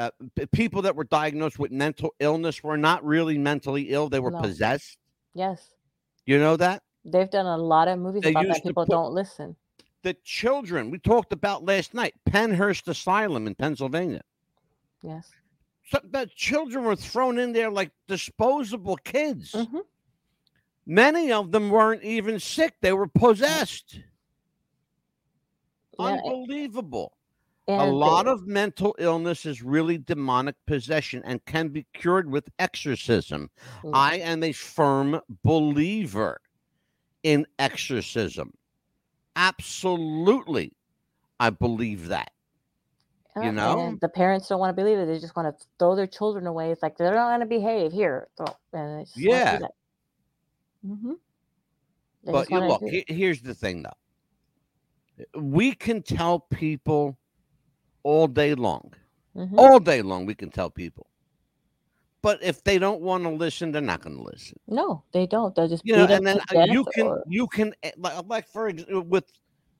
[0.00, 0.10] uh,
[0.52, 4.40] people that were diagnosed with mental illness were not really mentally ill; they were No.
[4.40, 4.98] possessed.
[5.34, 5.74] Yes.
[6.26, 8.62] You know that They've done a lot of movies They about that.
[8.62, 9.56] People put- don't listen.
[10.02, 14.22] the children we talked about last night, Pennhurst Asylum in Pennsylvania.
[15.02, 15.30] Yes.
[15.90, 19.52] So the children were thrown in there like disposable kids.
[19.52, 19.82] Mhm.
[20.86, 24.00] Many of them weren't even sick; they were possessed.
[25.98, 27.12] Yeah, Unbelievable.
[27.14, 27.19] a
[27.78, 32.48] and lot they- of mental illness is really demonic possession and can be cured with
[32.58, 33.50] exorcism.
[33.82, 33.90] Mm.
[33.94, 36.40] I am a firm believer
[37.22, 38.52] in exorcism.
[39.36, 40.72] Absolutely.
[41.38, 42.32] I believe that.
[43.36, 43.96] Uh, You know?
[44.00, 45.06] the parents don't want to believe it.
[45.06, 46.70] They just want to throw their children away.
[46.72, 48.28] It's like they're not going to behave here.
[48.72, 49.60] And Yeah.
[50.86, 51.12] Mm-hmm.
[52.24, 55.40] But you look, here's the thing though.
[55.40, 57.16] We can tell people
[58.02, 58.92] all day long.
[59.36, 59.56] Mhm.
[59.56, 61.06] All day long we can tell people.
[62.22, 64.58] But if they don't want to listen, they're not going to listen.
[64.66, 65.54] No, they don't.
[65.54, 68.46] They'll just You know, and then uh, you can or- you can eh, like, like
[68.48, 68.70] for
[69.06, 69.24] with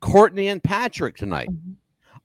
[0.00, 1.50] Courtney and Patrick tonight.
[1.50, 1.72] Mm-hmm.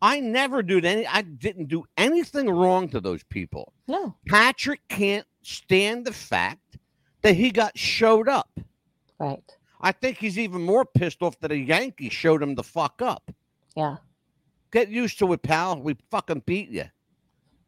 [0.01, 3.73] I never did any I didn't do anything wrong to those people.
[3.87, 4.15] No.
[4.27, 6.77] Patrick can't stand the fact
[7.21, 8.57] that he got showed up.
[9.19, 9.43] Right.
[9.81, 13.31] I think he's even more pissed off that a Yankee showed him the fuck up.
[13.75, 13.97] Yeah.
[14.75, 15.79] Get used to it, pal.
[15.79, 16.83] We fucking beat you.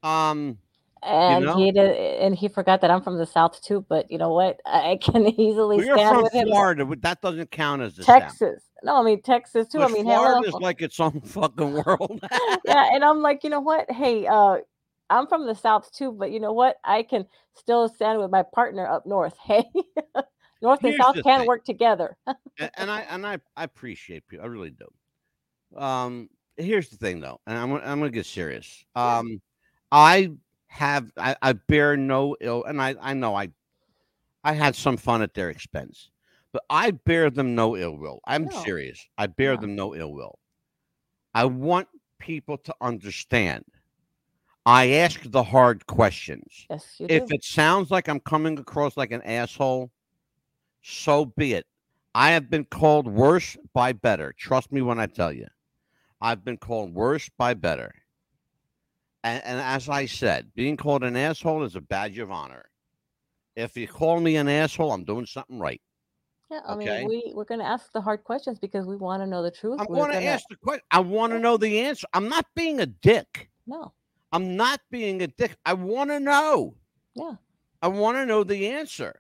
[0.04, 0.58] Um,
[1.02, 1.56] And know?
[1.56, 3.86] he did, and he forgot that I'm from the South too.
[3.88, 4.60] But you know what?
[4.66, 6.48] I can easily well, you're stand from with.
[6.50, 6.86] Florida.
[6.86, 8.24] but That doesn't count as the South.
[8.24, 8.62] Texas.
[8.84, 9.78] No, I mean Texas too.
[9.78, 12.20] But I mean, hell, is like its own fucking world.
[12.66, 13.90] yeah, and I'm like, you know what?
[13.90, 14.58] Hey, uh,
[15.10, 16.76] I'm from the South too, but you know what?
[16.84, 19.38] I can still stand with my partner up north.
[19.42, 19.64] Hey,
[20.62, 21.48] North and Here's South can thing.
[21.48, 22.18] work together.
[22.28, 24.44] and, and I and I, I appreciate people.
[24.44, 25.80] I really do.
[25.80, 28.86] Um, here's the thing, though, and I'm I'm gonna get serious.
[28.96, 29.42] Um,
[29.92, 30.32] I
[30.68, 33.50] have I, I bear no ill, and I I know I
[34.44, 36.12] I had some fun at their expense,
[36.52, 38.22] but I bear them no ill will.
[38.26, 38.64] I'm No.
[38.64, 39.08] serious.
[39.18, 39.62] I bear No.
[39.62, 40.40] them no ill will.
[41.34, 41.88] I want
[42.20, 43.66] people to understand.
[44.66, 46.68] I ask the hard questions.
[46.70, 47.36] Yes, you If do.
[47.36, 49.92] it sounds like I'm coming across like an asshole,
[50.82, 51.66] so be it.
[52.16, 54.34] I have been called worse by better.
[54.38, 55.48] Trust me when I tell you.
[56.22, 57.94] I've been called worse by better.
[59.24, 62.66] And, and as I said, being called an asshole is a badge of honor.
[63.56, 65.82] If you call me an asshole, I'm doing something right.
[66.50, 67.00] Yeah, I okay.
[67.00, 69.82] mean, we we're gonna ask the hard questions because we want to know the truth.
[69.82, 70.84] I'm We're going to ask the question.
[70.92, 72.08] I want to know the answer.
[72.14, 73.50] I'm not being a dick.
[73.66, 73.92] No.
[74.32, 75.58] I'm not being a dick.
[75.66, 76.76] I want to know.
[77.16, 77.34] Yeah.
[77.82, 79.20] I want to know the answer.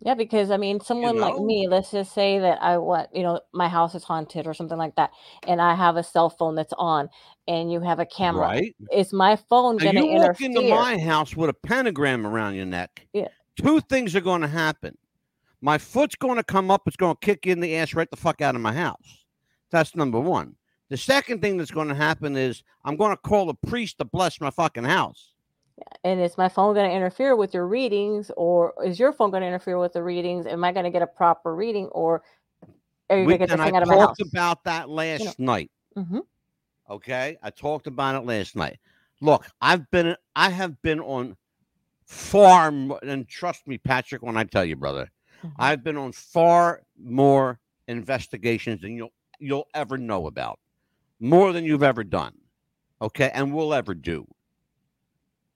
[0.00, 1.44] Yeah, because I mean, someone like know?
[1.44, 4.78] me, let's just say that I want, you know, my house is haunted or something
[4.78, 5.10] like that,
[5.46, 7.08] and I have a cell phone that's on,
[7.48, 8.42] and you have a camera.
[8.42, 8.76] Right.
[8.92, 12.66] Is my phone going to you walk into my house with a pentagram around your
[12.66, 13.06] neck.
[13.12, 13.28] Yeah.
[13.56, 14.96] Two things are going to happen.
[15.60, 16.82] My foot's going to come up.
[16.86, 19.24] It's going to kick you in the ass right the fuck out of my house.
[19.70, 20.54] That's number one.
[20.90, 24.04] The second thing that's going to happen is I'm going to call a priest to
[24.04, 25.32] bless my fucking house.
[26.04, 29.42] And is my phone going to interfere with your readings, or is your phone going
[29.42, 30.46] to interfere with the readings?
[30.46, 32.22] Am I going to get a proper reading, or
[33.10, 34.16] are you going to get this I out of my house?
[34.18, 35.70] talked about that last night.
[35.94, 36.18] hmm
[36.90, 38.78] Okay, I talked about it last night.
[39.20, 41.36] Look, I've been, I have been on
[42.06, 45.10] far, more, and trust me, Patrick, when I tell you, brother,
[45.44, 45.62] Mm-hmm.
[45.62, 50.58] I've been on far more investigations than you'll you'll ever know about,
[51.20, 52.34] more than you've ever done.
[53.00, 54.26] Okay, and will ever do.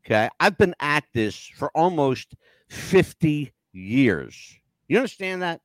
[0.04, 2.34] Okay, I've been at this for almost
[2.68, 4.56] fifty years.
[4.88, 5.60] You understand that?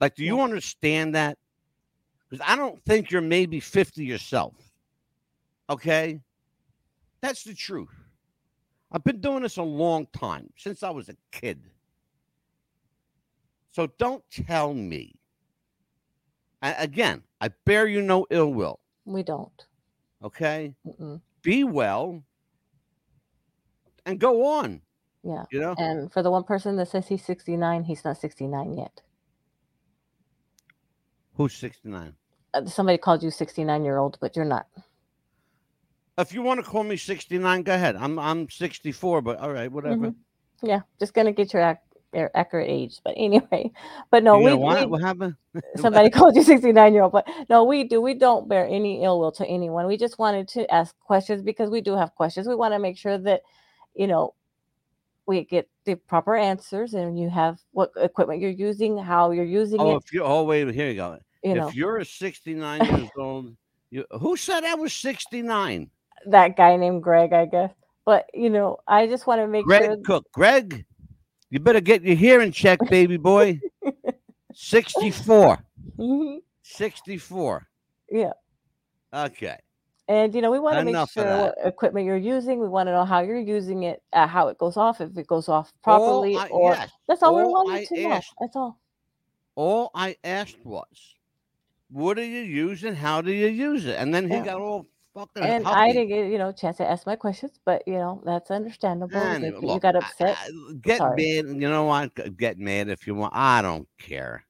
[0.00, 1.38] Like, do you understand that?
[2.28, 4.54] Because I don't think you're maybe 50 yourself.
[5.70, 6.20] Okay?
[7.20, 7.94] That's the truth.
[8.92, 11.60] I've been doing this a long time, since I was a kid.
[13.72, 15.14] So don't tell me.
[16.62, 18.80] A- again, I bear you no ill will.
[19.04, 19.66] We don't.
[20.22, 20.74] Okay?
[20.86, 21.20] Mm-mm.
[21.42, 22.22] Be well
[24.06, 24.80] and go on.
[25.22, 25.44] Yeah.
[25.50, 25.74] You know?
[25.76, 29.02] And for the one person that says he's 69, he's not 69 yet.
[31.34, 32.14] Who's 69?
[32.54, 34.66] Uh, somebody called you 69 year old, but you're not.
[36.16, 37.94] If you want to call me 69, go ahead.
[37.96, 40.08] I'm I'm 64, but all right, whatever.
[40.08, 40.14] Mhm.
[40.62, 41.78] Yeah, just gonna get your
[42.34, 43.00] accurate age.
[43.04, 43.70] But anyway,
[44.10, 45.34] but no, we, we What happened?
[45.76, 49.18] somebody called you 69 year old but no we do we don't bear any ill
[49.18, 52.54] will to anyone we just wanted to ask questions because we do have questions we
[52.54, 53.40] want to make sure that
[53.96, 54.34] you know
[55.26, 59.80] we get the proper answers and you have what equipment you're using how you're using
[59.80, 61.18] Oh, it if you oh wait, here you go.
[61.42, 61.70] You if know.
[61.74, 63.56] you're a 69 years old,
[63.90, 65.90] you who said I was 69?
[66.26, 67.70] that guy named greg i guess
[68.04, 70.26] but you know i just want to make sure Greg sure Cook.
[70.32, 70.84] Greg,
[71.50, 73.60] you better get your hearing checked, baby boy.
[74.54, 75.58] 64.
[75.98, 76.38] Mhm.
[76.62, 77.66] 64.
[78.10, 78.32] yeah
[79.14, 79.56] Okay.
[80.08, 82.92] And you know we want to make sure what equipment you're using we want to
[82.92, 86.36] know how you're using it uh, how it goes off if it goes off properly
[86.36, 88.78] I- or yes, that's all, we're wanting I to know asked- that's all
[89.56, 91.14] All I asked was,
[91.90, 92.94] what are you using?
[92.94, 93.96] How do you use it?
[93.98, 94.44] And then he Yeah.
[94.44, 97.58] got all fucking and I didn't get you know a chance to ask my questions,
[97.64, 99.18] but you know that's understandable.
[99.18, 100.36] that Anyway, you got upset.
[100.38, 100.50] I-
[100.82, 101.16] get Sorry.
[101.42, 101.62] mad.
[101.62, 102.12] You know what?
[102.36, 103.32] Get mad if you want.
[103.34, 104.44] I don't care.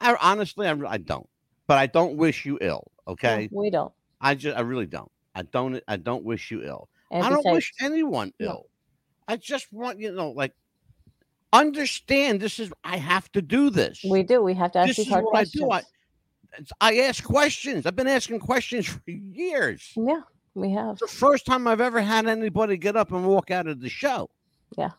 [0.00, 1.28] I honestly, I, I don't.
[1.68, 2.90] But I don't wish you ill.
[3.06, 3.48] No, Okay.
[3.52, 3.92] we don't.
[4.22, 5.10] I just, I really don't.
[5.34, 5.82] I don't.
[5.88, 6.88] I don't wish you ill.
[7.10, 8.46] And I don't besides- wish anyone No.
[8.46, 8.66] ill.
[9.28, 10.52] I just want you know, like,
[11.52, 12.40] understand.
[12.40, 12.72] This is.
[12.84, 14.04] I have to do this.
[14.08, 14.42] We do.
[14.42, 15.64] We have to ask this these is hard questions.
[15.70, 15.84] I do.
[16.80, 17.86] I, I ask questions.
[17.86, 19.92] I've been asking questions for years.
[19.96, 20.20] yeah,
[20.54, 20.92] we have.
[20.92, 23.88] It's the first time I've ever had anybody get up and walk out of the
[23.88, 24.28] show.
[24.76, 24.90] Yeah.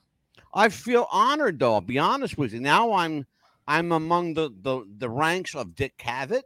[0.56, 1.74] I feel honored, though.
[1.74, 2.60] I'll be honest with you.
[2.60, 3.26] Now I'm,
[3.68, 6.44] I'm among the the, the ranks of Dick Cavett,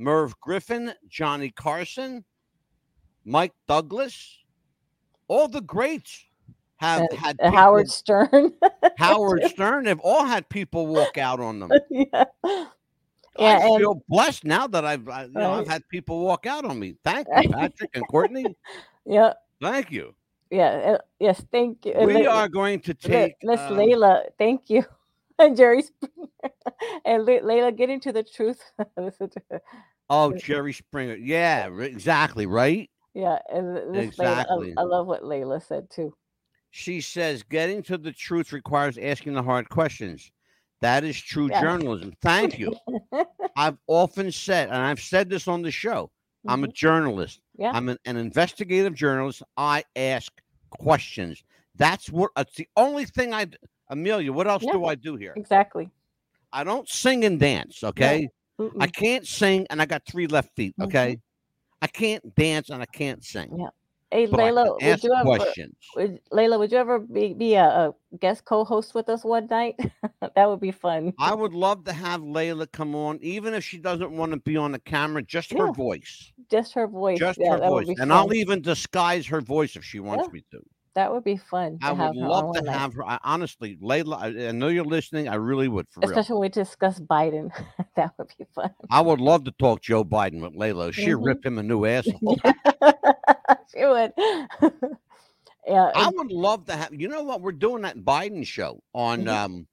[0.00, 2.24] Merv Griffin, Johnny Carson,
[3.24, 4.38] Mike Douglas,
[5.28, 6.24] all the greats
[6.76, 8.54] have Uh, had uh, people- Howard Stern.
[8.96, 9.84] Howard Stern.
[9.84, 11.70] They've all had people walk out on them.
[11.90, 12.24] yeah.
[12.42, 12.66] I
[13.38, 16.64] Yeah, and feel blessed now that I've I, you know, I've had people walk out
[16.64, 16.96] on me.
[17.04, 18.44] Thank you, Patrick and Courtney.
[19.06, 20.14] yeah, Thank you.
[20.50, 21.92] yeah, uh, yes, thank you.
[21.94, 24.84] Uh, We La- are going to take Miss um, Layla, thank you.
[25.38, 26.28] And Jerry Springer.
[27.06, 28.60] and La- Layla, get into the truth.
[30.10, 31.14] Oh, Jerry Springer.
[31.16, 32.44] Yeah, exactly.
[32.46, 32.90] Right.
[33.14, 34.72] yeah, and Exactly.
[34.72, 36.12] Layla, I, I love what Layla said too.
[36.72, 40.30] She says getting to the truth requires asking the hard questions.
[40.80, 41.60] That is true Yes.
[41.60, 42.12] journalism.
[42.22, 42.74] Thank you.
[43.56, 46.10] I've often said, and I've said this on the show,
[46.48, 47.38] I'm a journalist.
[47.38, 47.62] Mm-hmm.
[47.62, 47.72] Yeah.
[47.74, 49.42] I'm an, an investigative journalist.
[49.56, 50.32] I ask
[50.70, 51.42] questions.
[51.76, 53.46] That's what it's the only thing I.
[53.88, 54.72] Amelia, what else Yeah.
[54.72, 55.34] do I do here?
[55.36, 55.90] Exactly.
[56.52, 58.28] I don't sing and dance, okay?
[58.80, 58.92] I Mm-mm.
[58.94, 61.12] can't sing and I got three left feet, okay?
[61.12, 61.20] Mm-hmm.
[61.82, 63.56] I can't dance and I can't sing.
[63.58, 63.68] Yeah.
[64.10, 65.76] Hey, But Layla, would you ever, questions.
[65.94, 69.78] would, Layla, would you ever be, be a, a guest co-host with us one night?
[70.34, 71.14] that would be fun.
[71.18, 74.56] I would love to have Layla come on, even if she doesn't want to be
[74.56, 76.32] on the camera, just her voice.
[76.50, 77.18] Just her voice.
[77.20, 77.86] Just yeah, her voice.
[77.88, 78.10] And fun.
[78.10, 80.32] I'll even disguise her voice if she wants Yeah.
[80.32, 80.60] me to.
[81.00, 81.78] That would be fun.
[81.78, 83.02] To I would love to have her.
[83.02, 85.28] I, honestly, Layla, I, know you're listening.
[85.28, 86.10] I really would, for real.
[86.10, 87.50] Especially when we discuss Biden.
[87.96, 88.68] that would be fun.
[88.90, 90.92] I would love to talk Joe Biden with Layla.
[90.92, 91.24] She'd Mhm.
[91.24, 92.20] rip him a new asshole.
[93.74, 94.12] she would.
[95.66, 95.90] yeah.
[95.94, 96.92] I would love to have.
[96.92, 97.40] You know what?
[97.40, 99.32] We're doing that Biden show on Mhm.
[99.32, 99.66] um,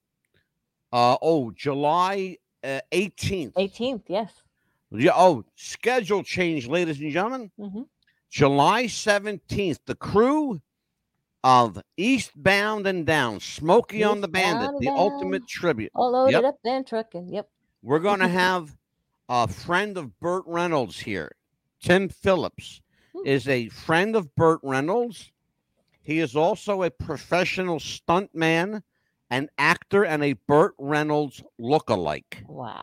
[0.93, 3.51] uh oh July uh, 18th.
[3.55, 4.31] 18th, yes.
[4.91, 5.11] Yeah.
[5.13, 7.51] Oh, schedule change, ladies and gentlemen.
[7.59, 7.81] hmm
[8.29, 9.79] July 17th.
[9.85, 10.61] The crew
[11.47, 15.93] of Eastbound and Down, Smokey and the Bandit, the and ultimate tribute.
[15.95, 16.43] All loaded Yep.
[16.43, 17.33] up and trucking.
[17.33, 17.49] Yep.
[17.81, 18.75] We're going to have
[19.29, 21.31] a friend of Burt Reynolds here.
[21.81, 22.81] Tim Phillips
[23.13, 23.25] Hmm.
[23.25, 25.31] is a friend of Burt Reynolds.
[26.01, 28.83] He is also a professional stuntman,
[29.29, 32.45] an actor, and a Burt Reynolds lookalike.
[32.45, 32.81] Wow.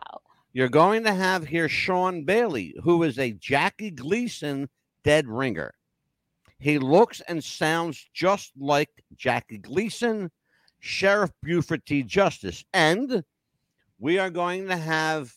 [0.53, 4.69] You're going to have here Sean Bailey, who is a Jackie Gleason
[5.03, 5.75] dead ringer.
[6.65, 10.31] He looks and sounds just like Jackie Gleason,
[10.79, 12.01] Sheriff Buford T.
[12.01, 12.65] Justice.
[12.73, 13.23] And
[13.99, 15.31] we are going to have,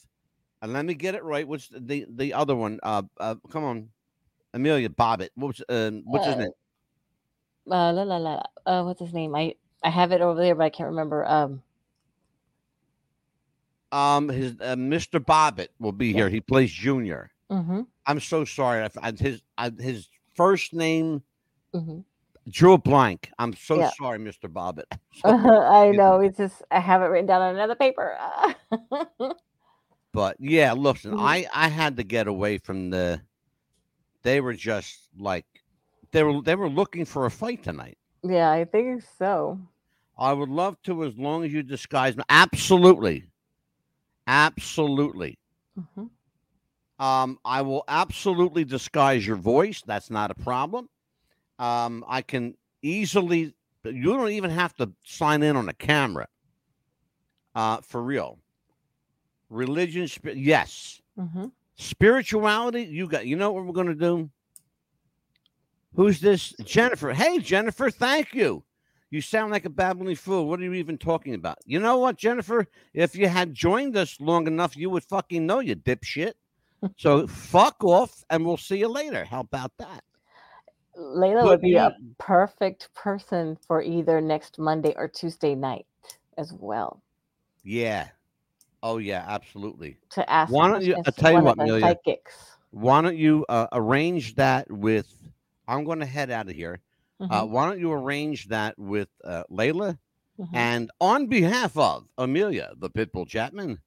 [0.62, 1.46] and let me get it right.
[1.46, 2.80] What's the the other one?
[2.82, 3.90] Uh, uh come on,
[4.54, 5.28] Amelia Bobbitt.
[5.34, 6.50] What was uh, what's his Uh, name?
[7.70, 9.34] Uh, la, la, la, uh, what's his name?
[9.34, 9.54] I,
[9.84, 11.26] I have it over there, but I can't remember.
[11.26, 11.62] Um,
[13.92, 15.20] Um, his uh, Mr.
[15.22, 16.30] Bobbitt will be here.
[16.30, 17.30] He plays Junior.
[17.52, 18.82] mhm, I'm so sorry.
[18.84, 20.08] I, I, his I, his
[20.38, 21.22] first name
[21.74, 22.04] mhm.
[22.48, 23.30] drew a blank.
[23.38, 23.90] I'm so Yeah.
[23.96, 24.48] sorry, Mr.
[24.48, 24.84] Bobbitt.
[25.24, 26.20] I know.
[26.20, 28.16] It's just I have it written down on another paper.
[30.12, 31.18] But yeah, listen, Mhm.
[31.18, 33.22] I I had to get away from the.
[34.22, 35.46] They were just like,
[36.12, 37.98] they were they were looking for a fight tonight.
[38.22, 39.58] yeah, I think so.
[40.18, 42.24] I would love to, as long as you disguise me.
[42.28, 43.30] Absolutely,
[44.26, 45.38] absolutely.
[45.76, 46.10] Mhm.
[46.98, 49.82] Um, I will absolutely disguise your voice.
[49.86, 50.88] That's not a problem.
[51.58, 53.54] Um, I can easily.
[53.84, 56.26] You don't even have to sign in on a camera.
[57.54, 58.38] Uh, for real.
[59.48, 61.00] Religion, spi- yes.
[61.18, 61.52] Mhm.
[61.76, 63.26] Spirituality, you got.
[63.26, 64.30] You know what we're gonna do?
[65.94, 66.52] Who's this?
[66.64, 67.12] Jennifer.
[67.12, 67.90] Hey, Jennifer.
[67.90, 68.64] Thank you.
[69.10, 70.46] You sound like a babbling fool.
[70.46, 71.58] What are you even talking about?
[71.64, 72.66] You know what, Jennifer?
[72.92, 76.34] If you had joined us long enough, you would fucking know you dipshit.
[76.96, 79.24] So fuck off, and we'll see you later.
[79.24, 80.04] How about that?
[80.96, 85.86] Layla would be a perfect person for either next Monday or Tuesday night
[86.36, 87.02] as well
[87.64, 88.08] Yeah.
[88.82, 89.98] Oh yeah, absolutely.
[90.10, 90.52] to ask.
[90.52, 90.94] Why don't you?
[90.96, 91.80] I'll tell you what, Amelia.
[91.80, 92.56] Psychics.
[92.70, 95.12] Why don't you uh, arrange that with?
[95.66, 96.80] I'm going to head out of here.
[97.20, 99.98] Uh, Mhm, why don't you arrange that with uh, Layla?
[100.40, 100.48] mhm.
[100.54, 103.78] And on behalf of Amelia, the Pitbull Chapman,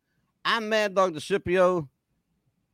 [0.44, 1.88] I'm Mad Dog DeCipio.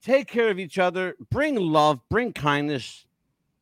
[0.07, 1.15] Take care of each other.
[1.29, 1.99] Bring love.
[2.09, 3.05] Bring kindness.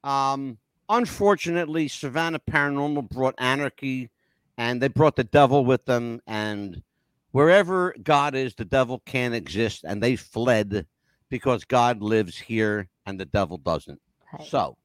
[0.03, 4.11] Um, unfortunately, Savannah Paranormal brought anarchy,
[4.57, 6.21] and they brought the devil with them.
[6.27, 6.83] And
[7.31, 10.85] wherever God is, the devil can't exist, and they fled
[11.29, 13.99] because God lives here and the devil doesn't.
[14.31, 14.47] Right.
[14.47, 14.77] So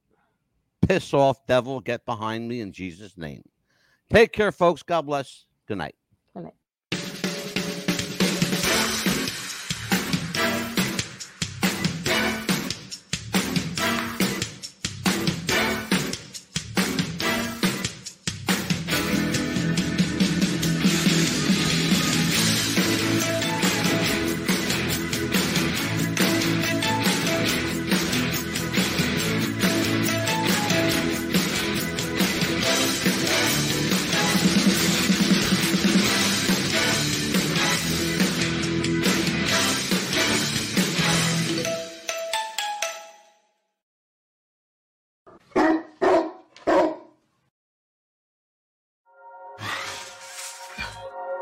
[0.86, 1.80] Piss off, devil.
[1.80, 3.42] Get behind me in Jesus' name.
[4.11, 4.82] Take care, folks.
[4.82, 5.44] God bless.
[5.66, 5.94] Good night.